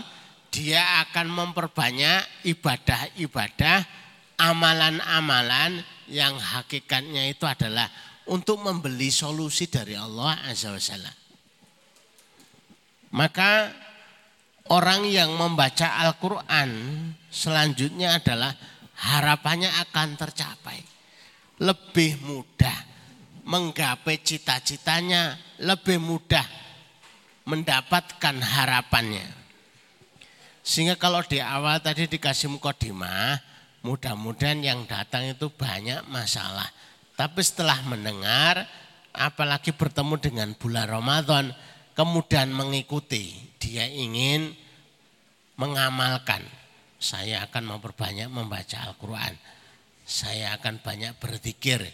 dia 0.51 1.05
akan 1.07 1.27
memperbanyak 1.31 2.49
ibadah-ibadah, 2.49 3.85
amalan-amalan 4.37 5.81
yang 6.07 6.37
hakikatnya 6.39 7.33
itu 7.33 7.45
adalah 7.49 7.89
untuk 8.29 8.63
membeli 8.63 9.09
solusi 9.09 9.67
dari 9.67 9.97
Allah 9.97 10.39
Azza 10.47 10.71
wa 10.71 10.81
Jalla. 10.81 11.13
Maka 13.17 13.71
orang 14.69 15.07
yang 15.09 15.33
membaca 15.35 16.03
Al-Quran 16.05 16.71
selanjutnya 17.31 18.19
adalah 18.21 18.53
harapannya 18.97 19.71
akan 19.89 20.09
tercapai. 20.19 20.79
Lebih 21.57 22.21
mudah 22.21 22.79
menggapai 23.47 24.21
cita-citanya, 24.21 25.39
lebih 25.63 25.97
mudah 26.03 26.45
mendapatkan 27.47 28.37
harapannya. 28.43 29.25
Sehingga 30.67 30.99
kalau 30.99 31.23
di 31.23 31.39
awal 31.39 31.79
tadi 31.79 32.11
dikasih 32.11 32.51
mukodimah, 32.51 33.39
mudah-mudahan 33.87 34.67
yang 34.67 34.83
datang 34.91 35.31
itu 35.31 35.47
banyak 35.47 36.03
masalah. 36.11 36.67
Tapi 37.15 37.39
setelah 37.39 37.79
mendengar, 37.87 38.67
apalagi 39.15 39.71
bertemu 39.71 40.19
dengan 40.19 40.49
bulan 40.59 40.91
Ramadan, 40.91 41.55
kemudian 41.95 42.51
mengikuti, 42.51 43.55
dia 43.63 43.87
ingin 43.87 44.51
mengamalkan. 45.55 46.43
Saya 46.99 47.47
akan 47.47 47.79
memperbanyak 47.79 48.27
membaca 48.27 48.83
Al-Quran. 48.91 49.39
Saya 50.03 50.59
akan 50.59 50.83
banyak 50.83 51.15
berzikir. 51.23 51.87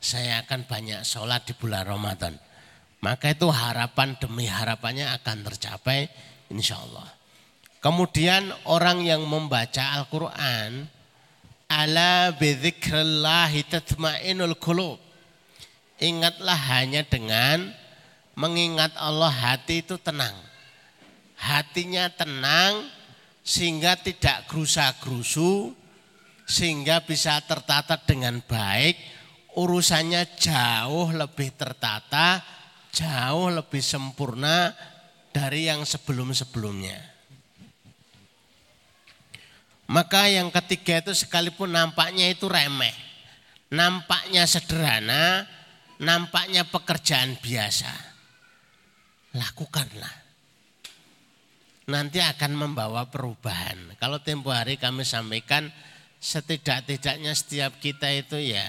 Saya 0.00 0.40
akan 0.42 0.64
banyak 0.64 1.04
sholat 1.04 1.44
di 1.44 1.52
bulan 1.52 1.84
Ramadan. 1.84 2.34
Maka 3.04 3.36
itu 3.36 3.52
harapan 3.52 4.16
demi 4.16 4.48
harapannya 4.48 5.12
akan 5.20 5.44
tercapai 5.44 6.08
insya 6.48 6.80
Allah. 6.80 7.06
Kemudian 7.84 8.50
orang 8.66 9.04
yang 9.04 9.22
membaca 9.28 9.94
Al-Quran 10.00 10.95
ala 11.66 12.34
bidzikrillahi 12.34 13.66
tatmainul 13.66 14.56
qulub. 14.58 14.98
Ingatlah 15.96 16.58
hanya 16.76 17.02
dengan 17.06 17.72
mengingat 18.36 18.92
Allah 19.00 19.32
hati 19.32 19.80
itu 19.80 19.96
tenang. 19.96 20.36
Hatinya 21.36 22.08
tenang 22.12 22.88
sehingga 23.40 23.96
tidak 23.96 24.50
gerusa-gerusu, 24.50 25.72
sehingga 26.44 27.00
bisa 27.04 27.40
tertata 27.46 27.96
dengan 27.96 28.42
baik, 28.44 28.96
urusannya 29.56 30.36
jauh 30.36 31.14
lebih 31.16 31.54
tertata, 31.56 32.44
jauh 32.92 33.48
lebih 33.48 33.80
sempurna 33.80 34.74
dari 35.32 35.68
yang 35.68 35.84
sebelum-sebelumnya. 35.84 37.15
Maka 39.86 40.26
yang 40.26 40.50
ketiga 40.50 40.98
itu 40.98 41.14
sekalipun 41.14 41.70
nampaknya 41.70 42.26
itu 42.26 42.50
remeh, 42.50 42.94
nampaknya 43.70 44.42
sederhana, 44.44 45.46
nampaknya 46.02 46.66
pekerjaan 46.66 47.38
biasa. 47.38 47.92
Lakukanlah 49.36 50.26
nanti 51.86 52.18
akan 52.18 52.52
membawa 52.54 53.06
perubahan. 53.06 53.94
Kalau 53.98 54.18
tempo 54.18 54.50
hari 54.50 54.74
kami 54.76 55.06
sampaikan 55.06 55.70
setidak-tidaknya 56.18 57.32
setiap 57.32 57.78
kita 57.78 58.10
itu 58.10 58.42
ya 58.42 58.66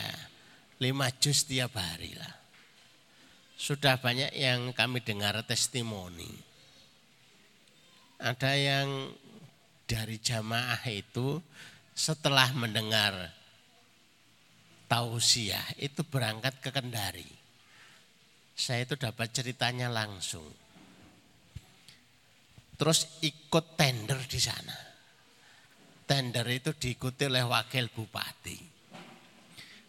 lima 0.77 1.09
juz 1.17 1.45
setiap 1.45 1.73
hari 1.73 2.13
lah. 2.13 2.33
Sudah 3.57 3.97
banyak 3.97 4.37
yang 4.37 4.69
kami 4.77 5.01
dengar 5.01 5.41
testimoni. 5.41 6.29
Ada 8.21 8.53
yang 8.53 9.09
dari 9.87 10.19
jamaah 10.19 10.83
itu 10.91 11.39
setelah 11.95 12.51
mendengar 12.53 13.31
tausiah 14.91 15.63
itu 15.79 16.03
berangkat 16.03 16.59
ke 16.59 16.69
Kendari. 16.69 17.31
Saya 18.53 18.83
itu 18.83 18.99
dapat 18.99 19.31
ceritanya 19.31 19.87
langsung 19.87 20.45
terus 22.77 23.17
ikut 23.25 23.73
tender 23.73 24.21
di 24.29 24.37
sana. 24.37 24.77
Tender 26.07 26.45
itu 26.47 26.71
diikuti 26.71 27.27
oleh 27.27 27.43
wakil 27.43 27.91
bupati. 27.91 28.59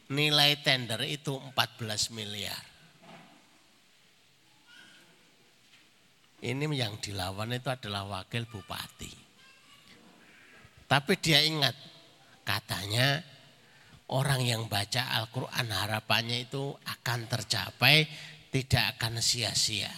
Nilai 0.08 0.58
tender 0.64 1.04
itu 1.04 1.36
14 1.36 2.16
miliar. 2.16 2.64
Ini 6.38 6.64
yang 6.74 6.96
dilawan 6.98 7.54
itu 7.54 7.68
adalah 7.68 8.08
wakil 8.08 8.48
bupati. 8.48 9.27
Tapi 10.88 11.20
dia 11.20 11.44
ingat, 11.44 11.76
katanya 12.48 13.20
orang 14.08 14.40
yang 14.40 14.64
baca 14.72 15.20
Al-Quran 15.20 15.68
harapannya 15.68 16.48
itu 16.48 16.72
akan 16.80 17.28
tercapai, 17.28 18.08
tidak 18.48 18.96
akan 18.96 19.20
sia-sia. 19.20 19.92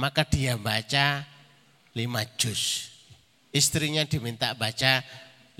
Maka 0.00 0.24
dia 0.24 0.56
baca 0.56 1.28
lima 1.92 2.24
juz. 2.40 2.88
Istrinya 3.52 4.08
diminta 4.08 4.56
baca 4.56 5.04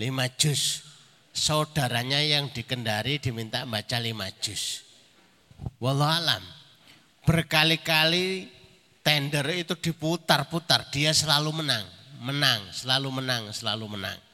lima 0.00 0.32
juz. 0.32 0.88
Saudaranya 1.36 2.18
yang 2.24 2.48
dikendari 2.48 3.20
diminta 3.20 3.68
baca 3.68 4.00
lima 4.00 4.32
juz. 4.40 4.80
Wallahualam. 5.76 6.40
Berkali-kali 7.28 8.48
tender 9.04 9.44
itu 9.52 9.76
diputar-putar. 9.76 10.88
Dia 10.88 11.12
selalu 11.12 11.60
menang. 11.60 11.84
Menang, 12.18 12.64
selalu 12.72 13.22
menang, 13.22 13.52
selalu 13.52 13.86
menang. 13.98 14.27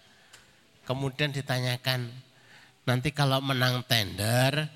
Kemudian 0.84 1.32
ditanyakan, 1.32 2.12
nanti 2.84 3.08
kalau 3.16 3.40
menang 3.40 3.84
tender, 3.88 4.68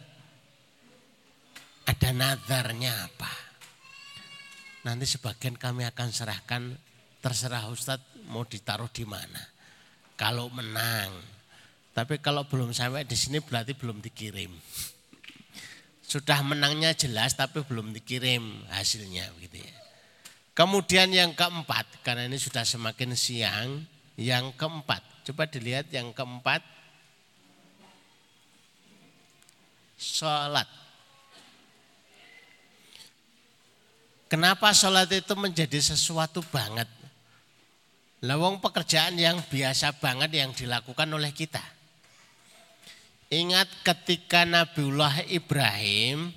ada 1.85 2.11
nazarnya 2.13 3.09
apa? 3.09 3.33
Nanti 4.89 5.05
sebagian 5.05 5.57
kami 5.61 5.85
akan 5.85 6.09
serahkan 6.09 6.63
terserah 7.21 7.69
Ustadz 7.69 8.25
mau 8.29 8.45
ditaruh 8.45 8.89
di 8.89 9.05
mana. 9.05 9.41
Kalau 10.17 10.49
menang, 10.49 11.13
tapi 11.93 12.23
kalau 12.23 12.47
belum 12.49 12.73
sampai 12.73 13.05
di 13.05 13.17
sini 13.17 13.43
berarti 13.43 13.75
belum 13.75 14.01
dikirim. 14.01 14.55
Sudah 16.09 16.41
menangnya 16.41 16.97
jelas 16.97 17.37
tapi 17.37 17.61
belum 17.67 17.93
dikirim 17.93 18.65
hasilnya 18.73 19.29
gitu 19.45 19.61
ya. 19.61 19.77
Kemudian 20.57 21.15
yang 21.15 21.39
keempat, 21.39 22.03
karena 22.03 22.27
ini 22.27 22.35
sudah 22.35 22.67
semakin 22.67 23.15
siang, 23.15 23.87
yang 24.19 24.51
keempat, 24.59 25.18
coba 25.29 25.45
dilihat 25.45 25.93
yang 25.93 26.09
keempat, 26.17 26.65
sholat. 30.01 30.65
Kenapa 34.33 34.73
sholat 34.73 35.13
itu 35.13 35.37
menjadi 35.37 35.77
sesuatu 35.85 36.41
banget? 36.49 36.89
Lawang 38.25 38.57
pekerjaan 38.65 39.21
yang 39.21 39.37
biasa 39.53 40.01
banget 40.01 40.33
yang 40.33 40.51
dilakukan 40.57 41.09
oleh 41.13 41.29
kita. 41.37 41.61
Ingat 43.29 43.69
ketika 43.85 44.49
Nabiullah 44.49 45.29
Ibrahim 45.29 46.33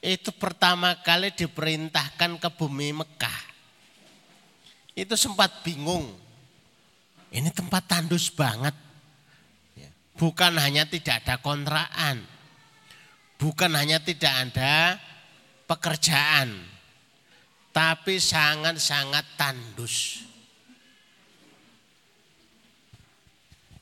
itu 0.00 0.32
pertama 0.32 0.96
kali 1.04 1.28
diperintahkan 1.36 2.40
ke 2.40 2.48
bumi 2.56 2.96
Mekah. 2.96 3.40
Itu 4.96 5.12
sempat 5.12 5.60
bingung. 5.60 6.27
Ini 7.28 7.52
tempat 7.52 7.84
tandus 7.84 8.32
banget. 8.32 8.72
Ya, 9.76 9.90
bukan 10.16 10.56
hanya 10.56 10.88
tidak 10.88 11.24
ada 11.24 11.40
kontraan. 11.40 12.24
Bukan 13.38 13.70
hanya 13.76 14.02
tidak 14.02 14.32
ada 14.32 14.98
pekerjaan. 15.68 16.56
Tapi 17.70 18.18
sangat-sangat 18.18 19.38
tandus. 19.38 20.28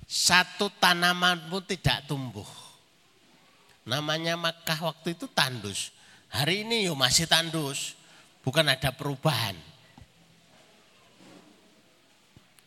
satu 0.06 0.70
tanaman 0.78 1.50
pun 1.50 1.60
tidak 1.66 2.06
tumbuh. 2.06 2.46
Namanya 3.86 4.38
Makkah 4.38 4.88
waktu 4.90 5.14
itu 5.18 5.28
tandus. 5.30 5.92
Hari 6.30 6.66
ini 6.66 6.86
yo 6.88 6.98
masih 6.98 7.28
tandus, 7.28 7.94
bukan 8.42 8.66
ada 8.66 8.90
perubahan. 8.90 9.54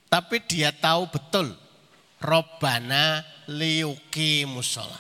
Tapi 0.10 0.42
dia 0.50 0.74
tahu 0.74 1.06
betul 1.14 1.54
Robbana 2.20 3.22
liuki 3.46 4.44
musola. 4.50 5.00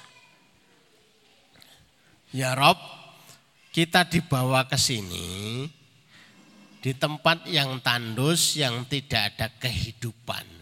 Ya 2.29 2.53
Rob, 2.53 2.77
kita 3.73 4.05
dibawa 4.05 4.69
ke 4.69 4.77
sini 4.77 5.65
di 6.79 6.93
tempat 6.93 7.49
yang 7.49 7.81
tandus, 7.81 8.53
yang 8.53 8.85
tidak 8.85 9.33
ada 9.33 9.49
kehidupan 9.57 10.59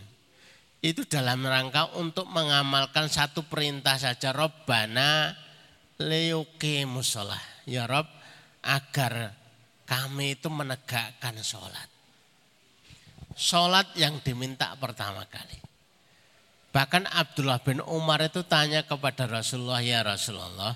itu 0.88 1.04
dalam 1.10 1.42
rangka 1.42 1.90
untuk 1.98 2.30
mengamalkan 2.30 3.10
satu 3.10 3.44
perintah 3.50 3.98
saja 3.98 4.30
Robbana 4.30 5.34
leuke 5.98 6.86
musolah. 6.86 7.42
Ya 7.66 7.90
Rob 7.90 8.06
agar 8.62 9.34
kami 9.90 10.38
itu 10.38 10.48
menegakkan 10.54 11.36
sholat. 11.42 11.97
Sholat 13.38 13.94
yang 13.94 14.18
diminta 14.26 14.74
pertama 14.82 15.22
kali. 15.30 15.62
Bahkan 16.74 17.06
Abdullah 17.06 17.62
bin 17.62 17.86
Umar 17.86 18.26
itu 18.26 18.42
tanya 18.42 18.82
kepada 18.82 19.30
Rasulullah, 19.30 19.82
ya 19.86 20.02
Rasulullah, 20.02 20.74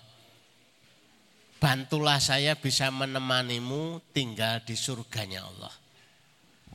bantulah 1.58 2.22
saya 2.22 2.54
bisa 2.58 2.94
menemanimu 2.94 4.14
tinggal 4.14 4.62
di 4.62 4.78
surganya 4.78 5.46
Allah. 5.46 5.74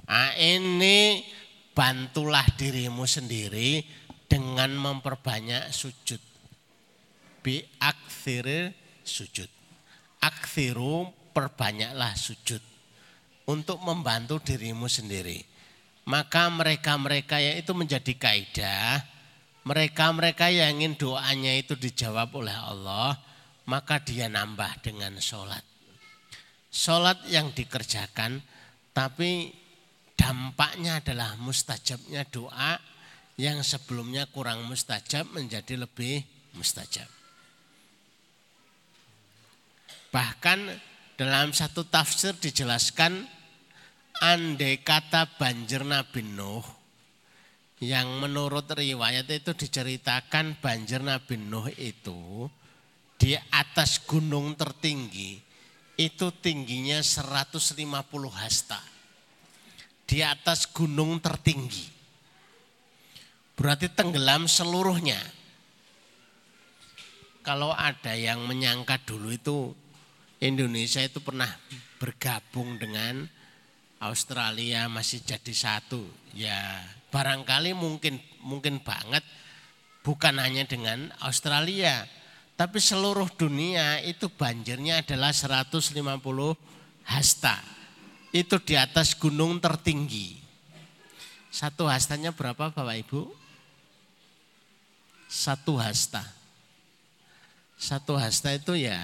Nah, 0.07 0.31
ini 0.38 1.27
bantulah 1.75 2.46
dirimu 2.55 3.03
sendiri 3.07 3.83
dengan 4.27 4.75
memperbanyak 4.75 5.75
sujud. 5.75 6.22
Bi 7.42 7.62
akthir 7.79 8.75
sujud. 9.07 9.51
Akthiru 10.22 11.11
perbanyaklah 11.31 12.14
sujud. 12.14 12.62
Untuk 13.46 13.79
membantu 13.83 14.42
dirimu 14.42 14.90
sendiri. 14.90 15.55
Maka 16.06 16.46
mereka-mereka 16.50 17.42
yang 17.42 17.56
itu 17.58 17.72
menjadi 17.74 18.14
kaidah. 18.14 19.02
Mereka-mereka 19.66 20.54
yang 20.54 20.78
ingin 20.78 20.94
doanya 20.94 21.58
itu 21.58 21.74
dijawab 21.74 22.30
oleh 22.38 22.54
Allah. 22.54 23.18
Maka 23.66 23.98
dia 23.98 24.30
nambah 24.30 24.86
dengan 24.86 25.18
sholat. 25.18 25.66
Sholat 26.70 27.26
yang 27.26 27.50
dikerjakan 27.50 28.38
tapi 28.94 29.50
dampaknya 30.16 31.02
adalah 31.02 31.34
mustajabnya 31.36 32.24
doa 32.30 32.78
yang 33.36 33.60
sebelumnya 33.60 34.24
kurang 34.32 34.64
mustajab 34.64 35.28
menjadi 35.36 35.76
lebih 35.76 36.24
mustajab. 36.56 37.04
Bahkan 40.08 40.58
dalam 41.20 41.52
satu 41.52 41.84
tafsir 41.84 42.32
dijelaskan 42.40 43.28
andai 44.20 44.81
kata 44.81 45.37
banjir 45.37 45.85
Nabi 45.85 46.24
Nuh 46.24 46.64
yang 47.83 48.09
menurut 48.20 48.64
riwayat 48.72 49.29
itu 49.29 49.52
diceritakan 49.52 50.57
banjir 50.61 51.05
Nabi 51.05 51.37
Nuh 51.37 51.68
itu 51.76 52.48
di 53.16 53.37
atas 53.52 54.00
gunung 54.05 54.57
tertinggi 54.57 55.46
itu 55.96 56.29
tingginya 56.44 57.00
150 57.00 57.72
hasta. 58.29 58.81
Di 60.07 60.22
atas 60.22 60.68
gunung 60.70 61.18
tertinggi. 61.18 61.88
Berarti 63.57 63.88
tenggelam 63.90 64.44
seluruhnya. 64.46 65.18
Kalau 67.40 67.72
ada 67.72 68.12
yang 68.12 68.44
menyangka 68.44 69.00
dulu 69.02 69.33
itu 69.33 69.72
Indonesia 70.38 71.00
itu 71.00 71.18
pernah 71.24 71.48
bergabung 71.96 72.76
dengan 72.76 73.24
Australia 74.00 74.88
masih 74.92 75.24
jadi 75.24 75.54
satu. 75.54 76.04
Ya 76.37 76.85
barangkali 77.09 77.72
mungkin 77.72 78.20
mungkin 78.44 78.85
banget 78.85 79.24
bukan 80.04 80.37
hanya 80.38 80.68
dengan 80.68 81.11
Australia, 81.24 82.04
tapi 82.54 82.78
seluruh 82.78 83.26
dunia 83.35 84.04
itu 84.04 84.30
banjirnya 84.30 85.02
adalah 85.02 85.32
150 85.35 85.92
hasta. 87.09 87.56
Itu 88.30 88.61
di 88.61 88.76
atas 88.76 89.16
gunung 89.16 89.59
tertinggi. 89.59 90.38
Satu 91.48 91.88
hastanya 91.88 92.37
berapa 92.37 92.68
Bapak 92.68 92.96
Ibu? 93.00 93.32
Satu 95.24 95.80
hasta. 95.80 96.20
Satu 97.80 98.16
hasta 98.16 98.52
itu 98.52 98.76
ya 98.76 99.00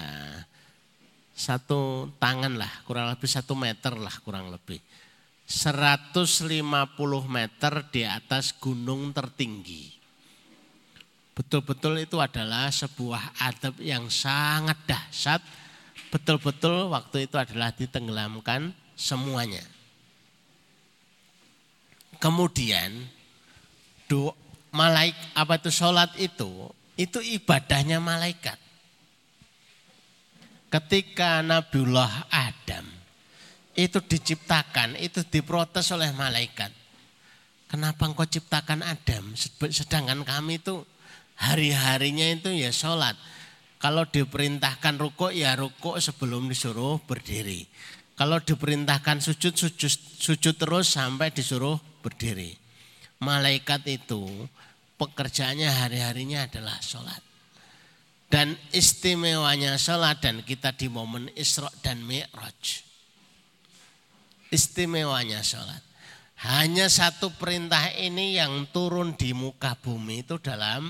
satu 1.33 2.13
tangan 2.21 2.53
lah, 2.55 2.69
kurang 2.85 3.09
lebih 3.09 3.25
satu 3.25 3.57
meter 3.57 3.97
lah 3.97 4.13
kurang 4.21 4.53
lebih. 4.53 4.77
150 5.43 6.23
meter 7.27 7.73
di 7.91 8.01
atas 8.07 8.55
gunung 8.55 9.11
tertinggi. 9.11 9.91
Betul-betul 11.33 12.05
itu 12.05 12.21
adalah 12.21 12.69
sebuah 12.69 13.41
adab 13.41 13.81
yang 13.81 14.07
sangat 14.07 14.77
dahsyat. 14.85 15.41
Betul-betul 16.13 16.93
waktu 16.93 17.25
itu 17.25 17.35
adalah 17.41 17.73
ditenggelamkan 17.73 18.69
semuanya. 18.93 19.65
Kemudian 22.21 23.09
do 24.05 24.31
malaik 24.69 25.17
apa 25.33 25.57
itu 25.57 25.73
sholat 25.73 26.13
itu 26.21 26.69
itu 26.93 27.17
ibadahnya 27.19 27.97
malaikat. 27.97 28.61
Ketika 30.73 31.45
Nabiullah 31.45 32.33
Adam 32.33 32.81
itu 33.77 34.01
diciptakan, 34.01 34.97
itu 34.97 35.21
diprotes 35.21 35.85
oleh 35.93 36.09
malaikat. 36.17 36.73
Kenapa 37.69 38.09
engkau 38.09 38.25
ciptakan 38.25 38.81
Adam? 38.81 39.37
Sedangkan 39.69 40.25
kami 40.25 40.57
itu 40.57 40.81
hari-harinya 41.37 42.25
itu 42.25 42.49
ya 42.57 42.73
sholat. 42.73 43.13
Kalau 43.77 44.09
diperintahkan 44.09 44.97
rukuk 44.97 45.29
ya 45.29 45.53
rukuk 45.53 46.01
sebelum 46.01 46.49
disuruh 46.49 46.97
berdiri. 47.05 47.69
Kalau 48.17 48.41
diperintahkan 48.41 49.21
sujud, 49.21 49.53
sujud, 49.53 49.93
sujud 49.93 50.55
terus 50.57 50.89
sampai 50.89 51.29
disuruh 51.29 51.77
berdiri. 52.01 52.53
Malaikat 53.21 53.85
itu 53.93 54.25
pekerjaannya 54.97 55.69
hari-harinya 55.69 56.49
adalah 56.49 56.81
sholat. 56.81 57.32
Dan 58.33 58.57
istimewanya 58.73 59.77
sholat 59.77 60.17
dan 60.25 60.41
kita 60.41 60.73
di 60.73 60.89
momen 60.89 61.29
Isra 61.37 61.69
dan 61.85 62.01
Mi'raj. 62.01 62.81
Istimewanya 64.49 65.45
sholat. 65.45 65.77
Hanya 66.41 66.89
satu 66.89 67.29
perintah 67.37 67.93
ini 67.93 68.41
yang 68.41 68.65
turun 68.73 69.13
di 69.13 69.37
muka 69.37 69.77
bumi 69.77 70.25
itu 70.25 70.41
dalam 70.41 70.89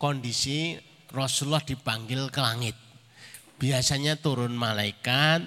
kondisi 0.00 0.80
Rasulullah 1.12 1.60
dipanggil 1.60 2.32
ke 2.32 2.40
langit. 2.40 2.76
Biasanya 3.60 4.16
turun 4.16 4.56
malaikat, 4.56 5.44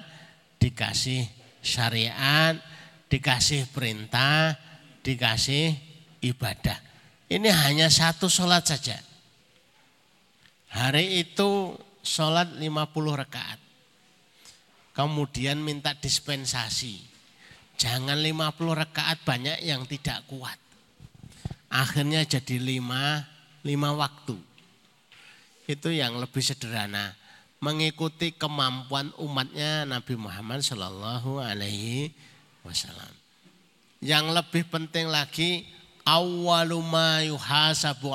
dikasih 0.61 1.25
syariat, 1.65 2.61
dikasih 3.09 3.73
perintah, 3.73 4.53
dikasih 5.01 5.73
ibadah. 6.21 6.77
Ini 7.25 7.49
hanya 7.65 7.89
satu 7.89 8.29
sholat 8.29 8.69
saja. 8.69 9.12
Hari 10.73 11.21
itu 11.21 11.77
sholat 12.01 12.57
50 12.57 12.65
rakaat. 13.13 13.61
Kemudian 14.97 15.61
minta 15.61 15.93
dispensasi. 15.93 16.97
Jangan 17.77 18.17
50 18.17 18.73
rakaat 18.73 19.21
banyak 19.21 19.61
yang 19.61 19.85
tidak 19.85 20.25
kuat. 20.25 20.57
Akhirnya 21.69 22.25
jadi 22.25 22.57
lima, 22.57 23.21
lima 23.61 23.93
waktu. 23.93 24.37
Itu 25.69 25.93
yang 25.93 26.17
lebih 26.17 26.41
sederhana. 26.41 27.13
Mengikuti 27.61 28.33
kemampuan 28.33 29.13
umatnya 29.21 29.85
Nabi 29.85 30.17
Muhammad 30.17 30.65
Shallallahu 30.65 31.37
Alaihi 31.37 32.11
Wasallam. 32.65 33.13
Yang 34.03 34.25
lebih 34.35 34.63
penting 34.67 35.07
lagi 35.07 35.63
awaluma 36.03 37.23
yuhasabu 37.23 38.11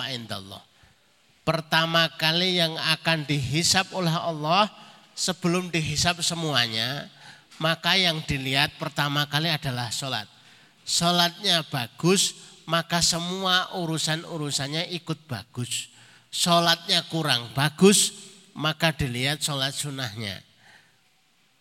pertama 1.48 2.12
kali 2.20 2.60
yang 2.60 2.76
akan 2.76 3.24
dihisap 3.24 3.88
oleh 3.96 4.12
Allah 4.12 4.68
sebelum 5.16 5.72
dihisap 5.72 6.20
semuanya, 6.20 7.08
maka 7.56 7.96
yang 7.96 8.20
dilihat 8.28 8.76
pertama 8.76 9.24
kali 9.24 9.48
adalah 9.48 9.88
sholat. 9.88 10.28
Sholatnya 10.84 11.64
bagus, 11.72 12.36
maka 12.68 13.00
semua 13.00 13.72
urusan-urusannya 13.80 14.92
ikut 15.00 15.24
bagus. 15.24 15.88
Sholatnya 16.28 17.08
kurang 17.08 17.48
bagus, 17.56 18.12
maka 18.52 18.92
dilihat 18.92 19.40
sholat 19.40 19.72
sunnahnya. 19.72 20.44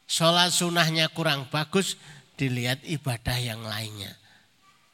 Sholat 0.04 0.52
sunnahnya 0.52 1.08
kurang 1.16 1.48
bagus, 1.48 1.96
dilihat 2.36 2.84
ibadah 2.84 3.40
yang 3.40 3.64
lainnya. 3.64 4.12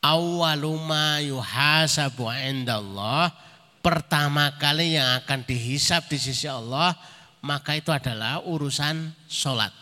Awaluma 0.05 1.17
yuhasabu 1.25 2.29
indallah 2.29 3.33
pertama 3.83 4.55
kali 4.55 4.95
yang 4.95 5.19
akan 5.19 5.43
dihisap 5.43 6.07
di 6.07 6.15
sisi 6.15 6.47
Allah 6.47 6.95
maka 7.43 7.75
itu 7.75 7.91
adalah 7.91 8.39
urusan 8.47 9.11
sholat. 9.27 9.75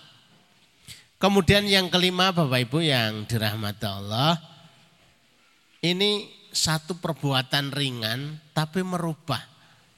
Kemudian 1.22 1.70
yang 1.70 1.94
kelima 1.94 2.34
Bapak 2.34 2.66
Ibu 2.66 2.82
yang 2.82 3.30
dirahmati 3.30 3.86
Allah 3.86 4.42
ini 5.86 6.26
satu 6.50 6.98
perbuatan 6.98 7.70
ringan 7.70 8.42
tapi 8.58 8.82
merubah 8.82 9.46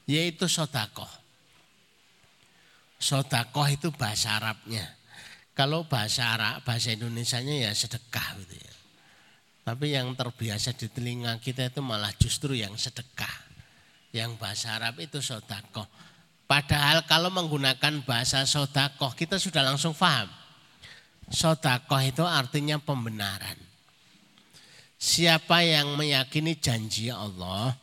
yaitu 0.03 0.51
sodakoh. 0.51 1.07
Sodakoh 2.99 3.71
itu 3.71 3.87
bahasa 3.95 4.35
Arabnya. 4.35 4.83
Kalau 5.55 5.87
bahasa 5.87 6.35
Arab, 6.35 6.65
bahasa 6.67 6.91
Indonesia-nya 6.91 7.69
ya 7.69 7.71
sedekah 7.71 8.41
gitu 8.43 8.57
ya. 8.59 8.73
Tapi 9.63 9.95
yang 9.95 10.11
terbiasa 10.11 10.75
di 10.75 10.91
telinga 10.91 11.39
kita 11.39 11.71
itu 11.71 11.79
malah 11.79 12.11
justru 12.19 12.57
yang 12.57 12.75
sedekah 12.75 13.52
yang 14.13 14.37
bahasa 14.37 14.77
Arab 14.77 15.01
itu 15.01 15.19
sodakoh. 15.19 15.89
Padahal 16.45 17.01
kalau 17.09 17.33
menggunakan 17.33 18.05
bahasa 18.05 18.45
sodakoh 18.45 19.11
kita 19.17 19.41
sudah 19.41 19.65
langsung 19.65 19.97
paham. 19.97 20.29
Sodakoh 21.33 21.99
itu 22.05 22.21
artinya 22.21 22.77
pembenaran. 22.77 23.57
Siapa 25.01 25.65
yang 25.65 25.97
meyakini 25.97 26.55
janji 26.55 27.09
Allah 27.09 27.75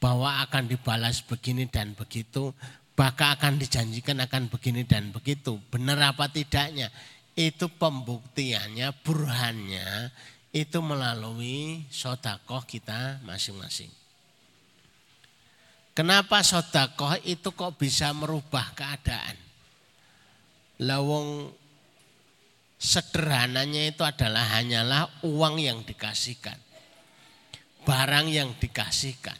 bahwa 0.00 0.40
akan 0.42 0.72
dibalas 0.72 1.20
begini 1.22 1.68
dan 1.68 1.92
begitu, 1.92 2.50
bahkan 2.96 3.36
akan 3.36 3.60
dijanjikan 3.60 4.18
akan 4.24 4.48
begini 4.48 4.82
dan 4.88 5.12
begitu. 5.12 5.60
Benar 5.68 6.16
apa 6.16 6.32
tidaknya? 6.32 6.88
Itu 7.36 7.68
pembuktiannya, 7.68 8.94
burhannya 9.04 10.10
itu 10.54 10.78
melalui 10.78 11.82
sodakoh 11.90 12.62
kita 12.62 13.18
masing-masing. 13.26 14.03
Kenapa 15.94 16.42
sodakoh 16.42 17.14
itu 17.22 17.54
kok 17.54 17.78
bisa 17.78 18.10
merubah 18.10 18.74
keadaan? 18.74 19.38
Lawong 20.82 21.54
sederhananya 22.74 23.94
itu 23.94 24.02
adalah 24.02 24.58
hanyalah 24.58 25.06
uang 25.22 25.62
yang 25.62 25.86
dikasihkan. 25.86 26.58
Barang 27.86 28.26
yang 28.26 28.58
dikasihkan. 28.58 29.38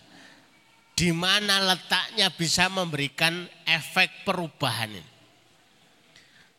Di 0.94 1.10
mana 1.10 1.58
letaknya 1.58 2.30
bisa 2.30 2.70
memberikan 2.70 3.50
efek 3.66 4.22
perubahan 4.22 4.94
ini. 4.94 5.12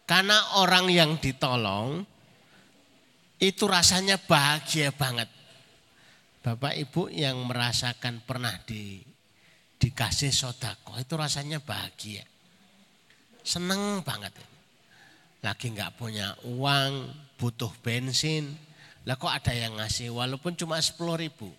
Karena 0.03 0.59
orang 0.59 0.91
yang 0.91 1.15
ditolong 1.23 2.03
itu 3.39 3.63
rasanya 3.63 4.19
bahagia 4.19 4.91
banget. 4.91 5.31
Bapak 6.43 6.75
Ibu 6.75 7.15
yang 7.15 7.47
merasakan 7.47 8.21
pernah 8.27 8.59
di 8.67 9.14
dikasih 9.79 10.31
sodako 10.31 10.97
itu 10.97 11.13
rasanya 11.15 11.59
bahagia. 11.61 12.23
Seneng 13.45 14.01
banget. 14.01 14.33
Lagi 15.45 15.69
nggak 15.69 16.01
punya 16.01 16.33
uang, 16.41 17.13
butuh 17.37 17.69
bensin. 17.85 18.57
Lah 19.05 19.13
kok 19.19 19.29
ada 19.29 19.53
yang 19.53 19.77
ngasih 19.77 20.09
walaupun 20.09 20.57
cuma 20.57 20.81
10 20.81 20.97
ribu. 21.21 21.53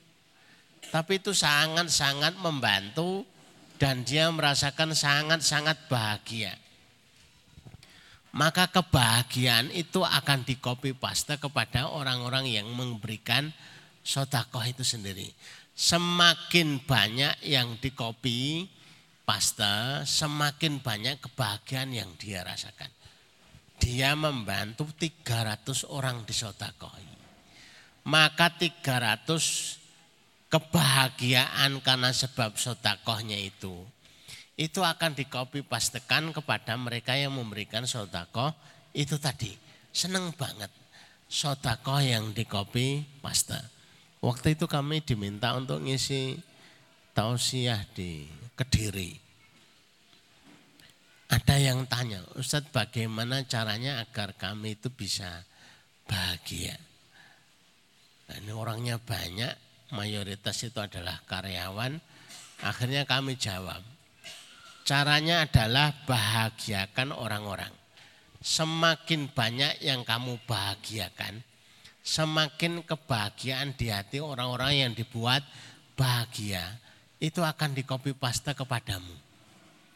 Tapi 0.90 1.22
itu 1.22 1.30
sangat-sangat 1.30 2.34
membantu 2.42 3.22
dan 3.78 4.02
dia 4.02 4.26
merasakan 4.32 4.96
sangat-sangat 4.96 5.86
bahagia. 5.86 6.54
maka 8.36 8.68
kebahagiaan 8.68 9.72
itu 9.72 10.04
akan 10.04 10.44
dikopi 10.44 10.92
paste 10.92 11.40
kepada 11.40 11.88
orang-orang 11.88 12.44
yang 12.44 12.68
memberikan 12.68 13.48
sotakoh 14.04 14.60
itu 14.60 14.84
sendiri. 14.84 15.32
Semakin 15.76 16.80
banyak 16.80 17.44
yang 17.44 17.76
dikopi 17.76 18.64
paste, 19.28 20.08
semakin 20.08 20.80
banyak 20.80 21.20
kebahagiaan 21.20 21.92
yang 21.92 22.08
dia 22.16 22.40
rasakan. 22.40 22.88
Dia 23.76 24.16
membantu 24.16 24.88
300 24.96 25.84
orang 25.92 26.24
disotakohi. 26.24 27.12
Maka 28.08 28.56
300 28.56 30.48
kebahagiaan 30.48 31.84
karena 31.84 32.08
sebab 32.14 32.56
sotakohnya 32.56 33.36
itu 33.36 33.84
itu 34.56 34.80
akan 34.80 35.12
dikopi 35.12 35.60
pastekan 35.60 36.32
kepada 36.32 36.72
mereka 36.80 37.12
yang 37.12 37.36
memberikan 37.36 37.84
sodako 37.84 38.56
itu 38.96 39.20
tadi 39.20 39.52
seneng 39.92 40.32
banget 40.32 40.72
sodako 41.28 42.00
yang 42.00 42.32
dikopi 42.32 43.04
paste. 43.20 43.75
Waktu 44.24 44.56
itu 44.56 44.64
kami 44.64 45.04
diminta 45.04 45.52
untuk 45.54 45.84
ngisi 45.84 46.36
tausiah 47.12 47.84
di 47.92 48.24
Kediri. 48.56 49.12
Ada 51.26 51.58
yang 51.58 51.84
tanya, 51.90 52.24
Ustadz 52.38 52.72
bagaimana 52.72 53.44
caranya 53.44 54.00
agar 54.00 54.32
kami 54.38 54.78
itu 54.78 54.88
bisa 54.88 55.44
bahagia. 56.06 56.78
Nah, 58.30 58.36
ini 58.40 58.52
orangnya 58.54 58.96
banyak, 58.96 59.52
mayoritas 59.92 60.62
itu 60.64 60.78
adalah 60.78 61.20
karyawan. 61.26 61.98
Akhirnya 62.64 63.04
kami 63.04 63.36
jawab, 63.36 63.84
Caranya 64.86 65.42
adalah 65.42 65.90
bahagiakan 66.06 67.10
orang-orang. 67.10 67.74
Semakin 68.38 69.26
banyak 69.34 69.82
yang 69.82 70.06
kamu 70.06 70.38
bahagiakan, 70.46 71.42
semakin 72.06 72.86
kebahagiaan 72.86 73.74
di 73.74 73.90
hati 73.90 74.22
orang-orang 74.22 74.86
yang 74.86 74.92
dibuat 74.94 75.42
bahagia, 75.98 76.62
itu 77.18 77.42
akan 77.42 77.74
dikopi 77.74 78.14
paste 78.14 78.54
kepadamu. 78.54 79.10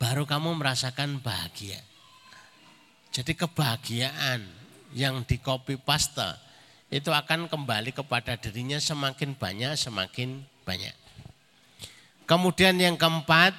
Baru 0.03 0.27
kamu 0.27 0.59
merasakan 0.59 1.23
bahagia. 1.23 1.79
Jadi 3.15 3.39
kebahagiaan 3.39 4.43
yang 4.91 5.23
dikopi 5.23 5.79
paste 5.79 6.35
itu 6.91 7.15
akan 7.15 7.47
kembali 7.47 7.95
kepada 7.95 8.35
dirinya 8.35 8.83
semakin 8.83 9.39
banyak, 9.39 9.79
semakin 9.79 10.43
banyak. 10.67 10.97
Kemudian 12.27 12.75
yang 12.79 12.99
keempat, 12.99 13.55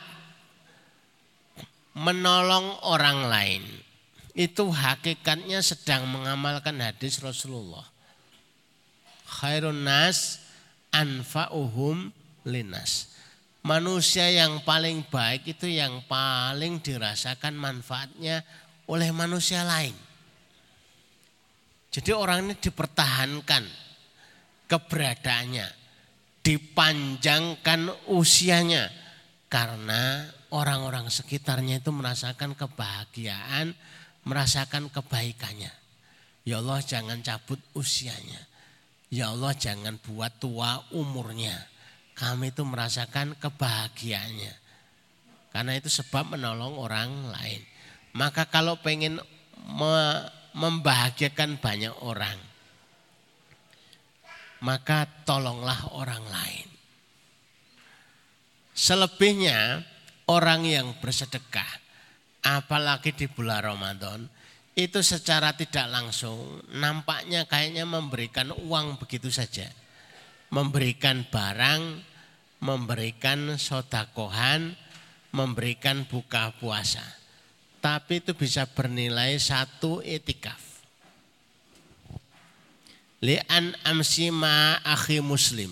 menolong 1.96 2.80
orang 2.88 3.28
lain. 3.28 3.64
Itu 4.32 4.72
hakikatnya 4.72 5.60
sedang 5.60 6.08
mengamalkan 6.08 6.80
hadis 6.80 7.20
Rasulullah. 7.20 7.91
Khairun 9.32 9.88
nas 9.88 10.44
anfa'uhum 10.92 12.12
linas. 12.44 13.16
Manusia 13.64 14.28
yang 14.28 14.66
paling 14.68 15.08
baik 15.08 15.56
itu 15.56 15.70
yang 15.72 16.04
paling 16.10 16.82
dirasakan 16.84 17.56
manfaatnya 17.56 18.44
oleh 18.90 19.14
manusia 19.16 19.64
lain. 19.64 19.94
Jadi 21.92 22.12
orang 22.12 22.48
ini 22.50 22.56
dipertahankan 22.58 23.64
keberadaannya, 24.66 25.68
dipanjangkan 26.42 28.10
usianya 28.10 28.88
karena 29.52 30.26
orang-orang 30.56 31.12
sekitarnya 31.12 31.84
itu 31.84 31.92
merasakan 31.92 32.56
kebahagiaan, 32.56 33.76
merasakan 34.24 34.88
kebaikannya. 34.88 35.72
Ya 36.48 36.64
Allah 36.64 36.80
jangan 36.82 37.20
cabut 37.22 37.60
usianya. 37.76 38.51
Ya 39.12 39.36
Allah 39.36 39.52
jangan 39.52 40.00
buat 40.00 40.40
tua 40.40 40.88
umurnya. 40.96 41.68
Kami 42.16 42.56
itu 42.56 42.64
merasakan 42.64 43.36
kebahagiaannya. 43.36 44.56
Karena 45.52 45.72
itu 45.76 45.92
sebab 45.92 46.40
menolong 46.40 46.80
orang 46.80 47.28
lain. 47.28 47.62
Maka 48.16 48.48
kalau 48.48 48.80
pengen 48.80 49.20
membahagiakan 50.56 51.60
banyak 51.60 51.92
orang, 52.04 52.40
maka 54.64 55.04
tolonglah 55.28 55.92
orang 55.92 56.24
lain. 56.24 56.68
Selebihnya 58.72 59.84
orang 60.32 60.64
yang 60.64 60.96
bersedekah, 61.04 61.68
apalagi 62.48 63.12
di 63.12 63.28
bulan 63.28 63.76
Ramadan, 63.76 64.32
itu 64.76 65.04
secara 65.04 65.52
tidak 65.52 65.88
langsung 65.92 66.64
nampaknya 66.72 67.44
kayaknya 67.44 67.84
memberikan 67.84 68.56
uang 68.56 69.00
begitu 69.00 69.28
saja. 69.28 69.68
Memberikan 70.52 71.24
barang, 71.28 72.04
memberikan 72.60 73.56
sodakohan, 73.56 74.76
memberikan 75.32 76.04
buka 76.08 76.52
puasa. 76.60 77.04
Tapi 77.80 78.22
itu 78.22 78.36
bisa 78.36 78.68
bernilai 78.68 79.40
satu 79.40 80.04
etikaf. 80.04 80.60
Li'an 83.24 83.76
amsima 83.88 84.80
akhi 84.84 85.24
muslim. 85.24 85.72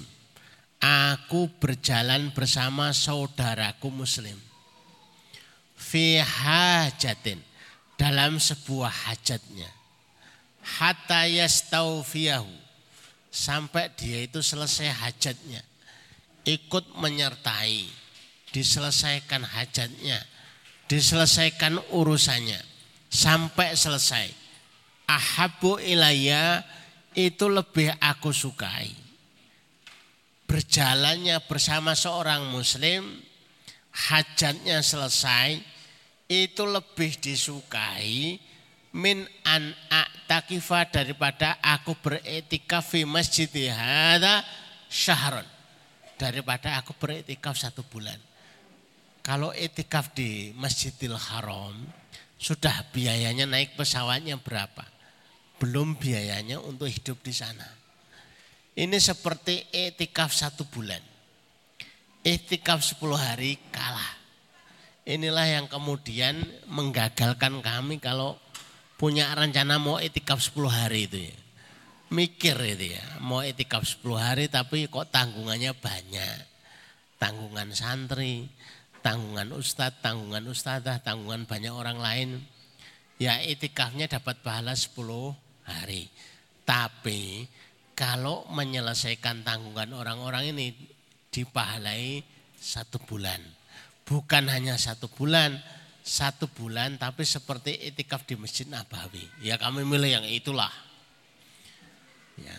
Aku 0.79 1.51
berjalan 1.59 2.31
bersama 2.31 2.95
saudaraku 2.95 3.91
muslim 3.91 4.39
fi 5.79 6.19
hajatin 6.19 7.39
dalam 7.99 8.39
sebuah 8.39 9.11
hajatnya. 9.11 9.67
Hatta 10.79 11.27
yastaufiyahu 11.27 12.47
sampai 13.27 13.91
dia 13.99 14.23
itu 14.23 14.39
selesai 14.39 14.87
hajatnya. 14.95 15.59
Ikut 16.47 16.95
menyertai. 16.95 17.83
Diselesaikan 18.55 19.43
hajatnya. 19.43 20.23
Diselesaikan 20.87 21.77
urusannya. 21.91 22.57
Sampai 23.11 23.75
selesai. 23.75 24.31
Ahabu 25.05 25.77
ilayya 25.77 26.63
itu 27.13 27.51
lebih 27.51 27.91
aku 27.99 28.31
sukai. 28.31 28.89
Berjalannya 30.49 31.37
bersama 31.45 31.93
seorang 31.93 32.49
muslim 32.49 33.05
hajatnya 33.93 34.81
selesai 34.81 35.61
itu 36.29 36.63
lebih 36.69 37.17
disukai 37.17 38.37
min 38.93 39.25
an 39.49 39.73
takifah 40.29 40.85
daripada 40.93 41.57
aku 41.57 41.97
beretikaf 41.97 42.93
fi 42.93 43.01
masjid 43.01 43.49
hadza 43.73 44.45
syahron 44.85 45.45
daripada 46.21 46.77
aku 46.77 46.93
beretikaf 46.93 47.57
satu 47.57 47.81
bulan. 47.81 48.17
Kalau 49.25 49.55
etikaf 49.55 50.11
di 50.17 50.51
Masjidil 50.57 51.15
Haram 51.15 51.75
sudah 52.39 52.87
biayanya 52.91 53.45
naik 53.45 53.77
pesawatnya 53.79 54.35
berapa? 54.39 54.83
Belum 55.59 55.95
biayanya 55.95 56.59
untuk 56.59 56.87
hidup 56.87 57.19
di 57.23 57.35
sana. 57.35 57.67
Ini 58.79 58.95
seperti 58.95 59.69
etikaf 59.75 60.31
satu 60.31 60.63
bulan. 60.67 61.03
Etikaf 62.23 62.79
10 62.79 62.99
hari 63.15 63.59
kalah. 63.71 64.18
Inilah 65.09 65.49
yang 65.49 65.65
kemudian 65.65 66.37
menggagalkan 66.69 67.65
kami 67.65 67.97
kalau 67.97 68.37
punya 68.93 69.33
rencana 69.33 69.81
mau 69.81 69.97
etikaf 69.97 70.37
10 70.37 70.69
hari 70.69 71.09
itu 71.09 71.17
ya. 71.33 71.37
Mikir 72.13 72.53
itu 72.61 72.93
ya, 72.93 73.17
mau 73.17 73.41
etikaf 73.41 73.89
10 73.89 74.05
hari 74.21 74.45
tapi 74.53 74.85
kok 74.85 75.09
tanggungannya 75.09 75.73
banyak. 75.73 76.37
Tanggungan 77.17 77.73
santri, 77.73 78.53
tanggungan 79.01 79.49
ustadz, 79.49 79.97
tanggungan 80.05 80.45
ustadzah, 80.45 81.01
tanggungan 81.01 81.49
banyak 81.49 81.73
orang 81.73 81.97
lain. 81.97 82.29
Ya 83.17 83.41
etikafnya 83.41 84.05
dapat 84.05 84.45
pahala 84.45 84.77
10 84.77 84.93
hari. 85.65 86.05
Tapi 86.69 87.49
kalau 87.97 88.45
menyelesaikan 88.53 89.41
tanggungan 89.41 89.89
orang-orang 89.89 90.53
ini 90.53 90.77
dipahalai 91.33 92.21
satu 92.61 93.01
bulan 93.01 93.58
bukan 94.09 94.49
hanya 94.49 94.73
satu 94.73 95.05
bulan, 95.05 95.61
satu 96.01 96.49
bulan 96.49 96.97
tapi 96.97 97.21
seperti 97.21 97.77
itikaf 97.93 98.25
di 98.25 98.33
Masjid 98.33 98.65
Nabawi. 98.65 99.21
Ya 99.45 99.61
kami 99.61 99.85
milih 99.85 100.09
yang 100.17 100.25
itulah. 100.25 100.73
Ya. 102.41 102.57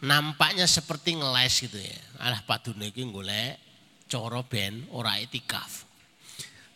Nampaknya 0.00 0.64
seperti 0.64 1.20
ngeles 1.20 1.54
gitu 1.60 1.76
ya. 1.76 2.00
Alah 2.16 2.40
padune 2.48 2.88
iki 2.88 3.04
golek 3.04 3.60
coro 4.08 4.40
ben 4.48 4.88
ora 4.96 5.20
itikaf. 5.20 5.84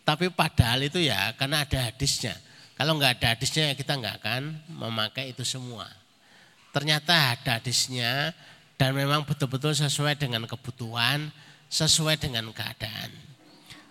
Tapi 0.05 0.29
padahal 0.31 0.85
itu 0.85 1.01
ya 1.01 1.33
karena 1.33 1.65
ada 1.65 1.89
hadisnya. 1.89 2.37
Kalau 2.77 2.93
nggak 2.95 3.19
ada 3.19 3.27
hadisnya 3.33 3.73
ya 3.73 3.75
kita 3.75 3.97
nggak 3.97 4.15
akan 4.21 4.41
memakai 4.69 5.33
itu 5.33 5.41
semua. 5.41 5.89
Ternyata 6.69 7.33
ada 7.33 7.57
hadisnya 7.57 8.37
dan 8.77 8.93
memang 8.93 9.25
betul-betul 9.25 9.73
sesuai 9.73 10.13
dengan 10.13 10.45
kebutuhan, 10.45 11.33
sesuai 11.73 12.21
dengan 12.21 12.53
keadaan. 12.53 13.26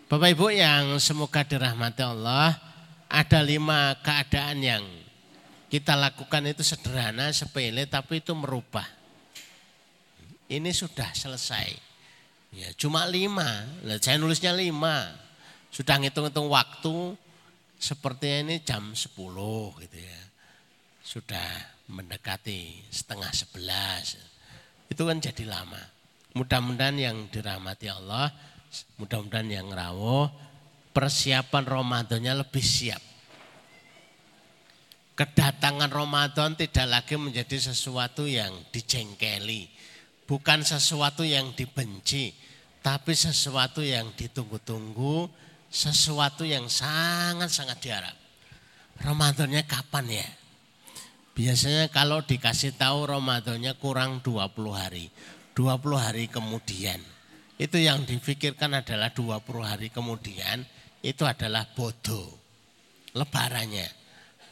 Bapak 0.07 0.39
Ibu 0.39 0.55
yang 0.55 1.03
semoga 1.03 1.43
dirahmati 1.43 1.99
Allah, 2.07 2.55
ada 3.11 3.43
lima 3.43 3.91
keadaan 4.07 4.63
yang 4.63 4.87
kita 5.67 5.99
lakukan 5.99 6.47
itu 6.47 6.63
sederhana, 6.63 7.35
sepele, 7.35 7.91
tapi 7.91 8.23
itu 8.23 8.31
merubah. 8.31 8.87
Ini 10.47 10.71
sudah 10.71 11.11
selesai. 11.11 11.75
Ya, 12.55 12.71
cuma 12.79 13.03
lima. 13.11 13.67
Nah, 13.83 13.99
saya 13.99 14.15
nulisnya 14.23 14.55
lima. 14.55 15.11
Sudah 15.75 15.99
ngitung-ngitung 15.99 16.47
waktu, 16.55 17.19
sepertinya 17.75 18.47
ini 18.47 18.63
jam 18.63 18.95
10 18.95 19.11
gitu 19.83 19.99
ya. 19.99 20.21
Sudah 21.03 21.51
mendekati 21.91 22.79
setengah 22.95 23.35
sebelas. 23.35 24.15
Itu 24.87 25.03
kan 25.03 25.19
jadi 25.19 25.51
lama. 25.51 25.83
Mudah-mudahan 26.39 26.95
yang 26.95 27.27
dirahmati 27.27 27.91
Allah, 27.91 28.31
mudah-mudahan 29.01 29.49
yang 29.49 29.69
rawuh, 29.73 30.31
persiapan 30.93 31.65
Ramadannya 31.65 32.43
lebih 32.45 32.65
siap 32.65 33.03
kedatangan 35.17 35.89
Ramadan 35.89 36.55
tidak 36.55 36.87
lagi 36.87 37.17
menjadi 37.17 37.73
sesuatu 37.73 38.29
yang 38.29 38.53
dijengkeli, 38.69 39.65
bukan 40.29 40.61
sesuatu 40.61 41.25
yang 41.25 41.57
dibenci, 41.57 42.37
tapi 42.85 43.17
sesuatu 43.17 43.81
yang 43.81 44.13
ditunggu-tunggu, 44.13 45.33
sesuatu 45.73 46.45
yang 46.45 46.69
sangat-sangat 46.69 47.81
diharap. 47.81 48.17
Ramadannya 49.01 49.65
kapan 49.65 50.21
ya? 50.21 50.29
Biasanya 51.33 51.89
kalau 51.89 52.21
dikasih 52.21 52.77
tahu 52.77 53.09
Ramadannya 53.09 53.73
kurang 53.81 54.21
20 54.21 54.53
hari, 54.77 55.09
20 55.57 55.97
hari 55.97 56.29
kemudian. 56.29 57.01
Itu 57.57 57.81
yang 57.81 58.05
difikirkan 58.05 58.77
adalah 58.77 59.13
20 59.17 59.41
hari 59.65 59.89
kemudian, 59.89 60.65
itu 61.01 61.25
adalah 61.25 61.65
bodoh. 61.73 62.29
Lebarannya 63.17 63.89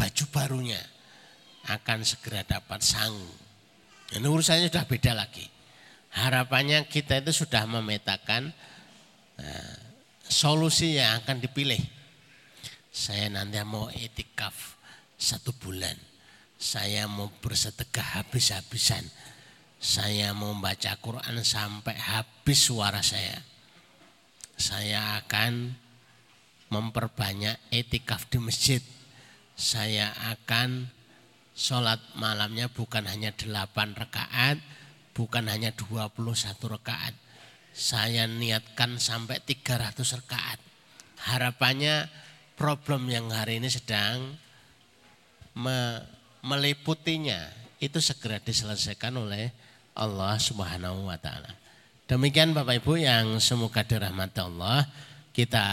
baju 0.01 0.25
barunya 0.33 0.81
akan 1.69 2.01
segera 2.01 2.41
dapat 2.45 2.81
sang. 2.81 3.13
Ini 4.13 4.25
urusannya 4.25 4.73
sudah 4.73 4.89
beda 4.89 5.13
lagi. 5.13 5.45
Harapannya 6.15 6.87
kita 6.89 7.21
itu 7.21 7.45
sudah 7.45 7.67
memetakan 7.67 8.55
uh, 9.37 9.77
solusi 10.25 10.97
yang 10.97 11.21
akan 11.21 11.43
dipilih. 11.43 11.81
Saya 12.95 13.27
nanti 13.27 13.59
mau 13.67 13.91
etikaf 13.91 14.79
satu 15.19 15.51
bulan. 15.59 15.99
Saya 16.55 17.11
mau 17.11 17.29
bersedekah 17.43 18.23
habis-habisan. 18.23 19.03
Saya 19.85 20.33
mau 20.33 20.57
baca 20.57 20.97
Quran 20.97 21.45
sampai 21.45 21.93
habis 21.93 22.57
suara 22.57 23.05
saya. 23.05 23.37
Saya 24.57 25.21
akan 25.21 25.77
memperbanyak 26.73 27.61
etikaf 27.69 28.33
di 28.33 28.41
masjid 28.41 28.81
saya 29.55 30.11
akan 30.35 30.91
sholat 31.55 32.03
malamnya 32.19 32.67
bukan 32.67 33.07
hanya 33.07 33.31
8 33.31 33.71
rakaat, 33.95 34.59
bukan 35.15 35.47
hanya 35.47 35.71
21 35.71 36.11
rakaat. 36.67 37.15
Saya 37.71 38.27
niatkan 38.27 38.99
sampai 38.99 39.39
300 39.39 39.95
rakaat. 40.19 40.59
Harapannya 41.23 42.11
problem 42.59 43.07
yang 43.07 43.31
hari 43.31 43.63
ini 43.63 43.71
sedang 43.71 44.35
me 45.55 46.03
meliputinya 46.45 47.41
itu 47.79 48.03
segera 48.03 48.43
diselesaikan 48.43 49.17
oleh 49.17 49.55
Allah 49.95 50.35
Subhanahu 50.37 51.07
wa 51.07 51.19
taala. 51.19 51.55
Demikian 52.05 52.53
Bapak 52.53 52.85
Ibu 52.85 53.01
yang 53.01 53.41
semoga 53.41 53.81
dirahmati 53.81 54.43
Allah, 54.43 54.85
kita 55.33 55.65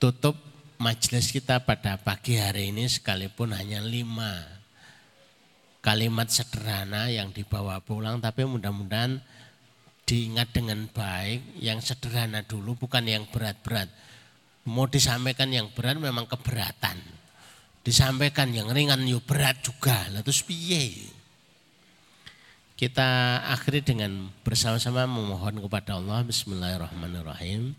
tutup 0.00 0.38
majelis 0.80 1.34
kita 1.34 1.60
pada 1.66 2.00
pagi 2.00 2.40
hari 2.40 2.72
ini 2.72 2.88
sekalipun 2.88 3.52
hanya 3.52 3.84
lima 3.84 4.40
kalimat 5.84 6.26
sederhana 6.32 7.12
yang 7.12 7.30
dibawa 7.30 7.78
pulang 7.84 8.18
tapi 8.18 8.42
mudah-mudahan 8.48 9.20
diingat 10.06 10.54
dengan 10.54 10.86
baik. 10.88 11.58
Yang 11.58 11.92
sederhana 11.92 12.46
dulu 12.46 12.78
bukan 12.86 13.04
yang 13.04 13.26
berat-berat. 13.28 13.90
Mau 14.66 14.86
disampaikan 14.90 15.50
yang 15.50 15.70
berat 15.74 15.98
memang 15.98 16.26
keberatan. 16.26 16.98
Disampaikan 17.86 18.50
yang 18.50 18.70
ringan 18.70 19.06
yuk 19.06 19.22
berat 19.26 19.62
juga. 19.62 20.10
Lah 20.10 20.26
terus 20.26 20.42
piye 20.42 21.15
kita 22.76 23.40
akhiri 23.56 23.80
dengan 23.80 24.28
bersama-sama 24.44 25.08
memohon 25.08 25.64
kepada 25.64 25.96
Allah. 25.96 26.20
Bismillahirrahmanirrahim. 26.28 27.72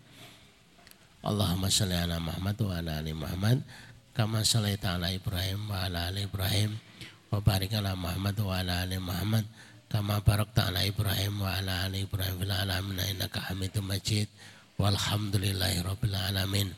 Allahumma 1.22 1.70
salli 1.70 1.94
ala 1.94 2.18
Muhammad 2.18 2.58
wa 2.58 2.74
ala 2.74 2.98
ali 2.98 3.14
Muhammad. 3.14 3.62
Kama 4.10 4.42
sallaita 4.42 4.98
ala 4.98 5.14
Ibrahim 5.14 5.70
wa 5.70 5.86
ala 5.86 6.10
ali 6.10 6.26
Ibrahim. 6.26 6.74
Wa 7.30 7.38
barik 7.38 7.78
ala 7.78 7.94
Muhammad 7.94 8.42
wa 8.42 8.58
ala 8.58 8.82
ali 8.82 8.98
Muhammad. 8.98 9.46
Kama 9.86 10.18
barakta 10.18 10.66
ala 10.66 10.82
Ibrahim 10.82 11.46
wa 11.46 11.54
ala 11.54 11.86
ali 11.86 12.02
Ibrahim 12.02 12.34
fil 12.42 12.50
alamin 12.50 12.98
innaka 12.98 13.38
Hamidum 13.54 13.86
Majid. 13.86 14.26
Walhamdulillahi 14.82 15.78
rabbil 15.86 16.18
alamin. 16.18 16.74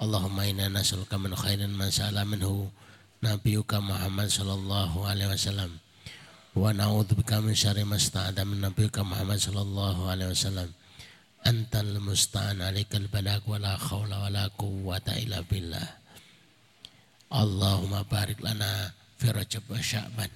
Allahumma 0.00 0.48
inna 0.48 0.72
nas'aluka 0.72 1.20
min 1.20 1.36
khairin 1.36 1.76
ma 1.76 1.92
sa'ala 1.92 2.24
minhu. 2.24 2.72
Nabiyuka 3.20 3.84
Muhammad 3.84 4.32
sallallahu 4.32 5.04
alaihi 5.04 5.28
wasallam 5.28 5.76
wa 6.50 6.74
na'udzubika 6.74 7.38
min 7.38 7.54
syarri 7.54 7.86
ma 7.86 7.94
sta'ada 7.94 8.42
min 8.42 8.58
nabiyuka 8.58 9.06
Muhammad 9.06 9.38
sallallahu 9.38 10.10
alaihi 10.10 10.34
wasallam. 10.34 10.70
Antal 11.40 11.96
musta'an 12.02 12.60
alaikal 12.60 13.06
balag 13.08 13.40
wala 13.46 13.78
khawla 13.78 14.28
wala 14.28 14.50
quwwata 14.58 15.16
illa 15.16 15.40
billah. 15.46 15.88
Allahumma 17.30 18.02
barik 18.04 18.42
lana 18.42 18.90
fi 19.16 19.30
rajab 19.30 19.62
wa 19.70 19.78
sya'ban 19.78 20.28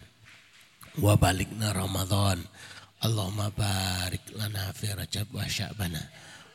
wa 1.02 1.18
balikna 1.18 1.74
ramadan. 1.74 2.40
Allahumma 3.02 3.50
barik 3.52 4.22
lana 4.38 4.70
fi 4.72 4.94
rajab 4.94 5.28
wa 5.34 5.44
sya'bana 5.44 6.00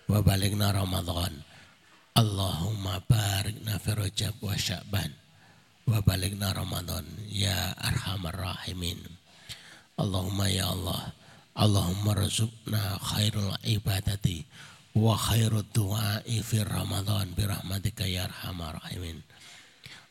wa 0.08 0.24
balikna 0.24 0.72
ramadan. 0.72 1.44
Allahumma 2.16 3.04
barik 3.06 3.60
lana 3.62 3.76
fi 3.78 3.92
rajab 3.92 4.34
wa 4.40 4.56
sya'ban 4.56 5.12
wa 5.86 6.00
balikna 6.02 6.56
ramadan. 6.56 7.06
Ya 7.28 7.76
arhamar 7.76 8.34
rahimin 8.34 9.19
Allahumma 10.00 10.48
ya 10.48 10.72
Allah 10.72 11.12
Allahumma 11.60 12.16
rizukna 12.16 12.96
khairul 13.04 13.52
ibadati 13.68 14.48
wa 14.96 15.20
khairul 15.20 15.68
du'ai 15.76 16.40
fi 16.40 16.64
Ramadan 16.64 17.36
bi 17.36 17.44
rahmatika 17.44 18.08
ya 18.08 18.32
arhamar 18.32 18.80
rahimin. 18.80 19.20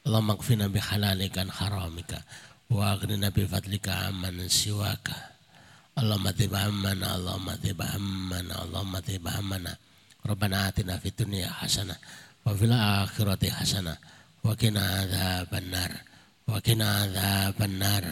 Allahumma 0.05 0.37
kfina 0.37 0.69
bi 0.69 0.77
halalika 0.77 1.41
haramika 1.49 2.21
wa 2.69 2.93
aghnina 2.93 3.33
bi 3.33 3.49
fadlika 3.49 4.13
amman 4.13 4.45
siwaka. 4.45 5.41
Allahumma 5.97 6.37
tibahammana 6.37 7.17
Allahumma 7.17 7.57
tibahammana 7.57 8.55
Allahumma 8.69 9.01
tibahammana 9.01 9.73
Rabbana 10.23 10.69
atina 10.71 11.01
fid 11.01 11.17
dunya 11.17 11.49
hasanah 11.49 11.97
wa 12.45 12.53
fil 12.55 12.71
akhirati 12.71 13.51
hasanah 13.51 13.97
wa 14.45 14.53
qina 14.55 14.79
adzaban 15.03 15.67
nar 15.73 15.93
wa 16.47 16.61
qina 16.63 17.09
adzaban 17.09 17.83
nar 17.83 18.05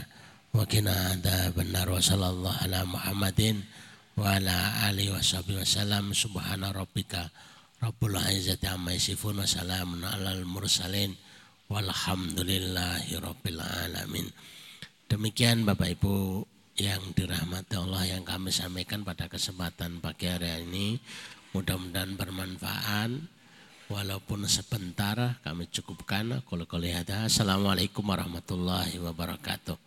nar 0.56 1.88
wa 1.92 2.00
sallallahu 2.00 2.64
ala 2.64 2.88
Muhammadin 2.88 3.60
wa 4.16 4.40
ala 4.40 4.88
alihi 4.88 5.12
washabihi 5.12 5.60
wasallam. 5.60 6.16
Subhana 6.16 6.72
rabbika 6.72 7.28
rabbul 7.84 8.16
izzati 8.32 8.64
amma 8.64 8.96
yasifun 8.96 9.36
wa 9.36 9.44
salamun 9.44 10.00
alal 10.00 10.48
mursalin. 10.48 11.12
Walhamdulillahi 11.66 13.18
rabbil 13.18 13.60
alamin. 13.60 14.32
Demikian 15.10 15.66
Bapak 15.66 15.98
Ibu 15.98 16.46
yang 16.78 17.02
dirahmati 17.12 17.74
Allah 17.76 18.16
yang 18.16 18.22
kami 18.22 18.54
sampaikan 18.54 19.02
pada 19.02 19.26
kesempatan 19.26 19.98
pagi 19.98 20.30
hari 20.30 20.62
ini. 20.62 20.96
Mudah-mudahan 21.52 22.16
bermanfaat. 22.16 23.12
Walaupun 23.86 24.46
sebentar 24.46 25.38
kami 25.42 25.66
cukupkan. 25.70 26.42
Kalau 26.46 26.66
Assalamualaikum 26.66 28.02
warahmatullahi 28.06 28.98
wabarakatuh 29.02 29.74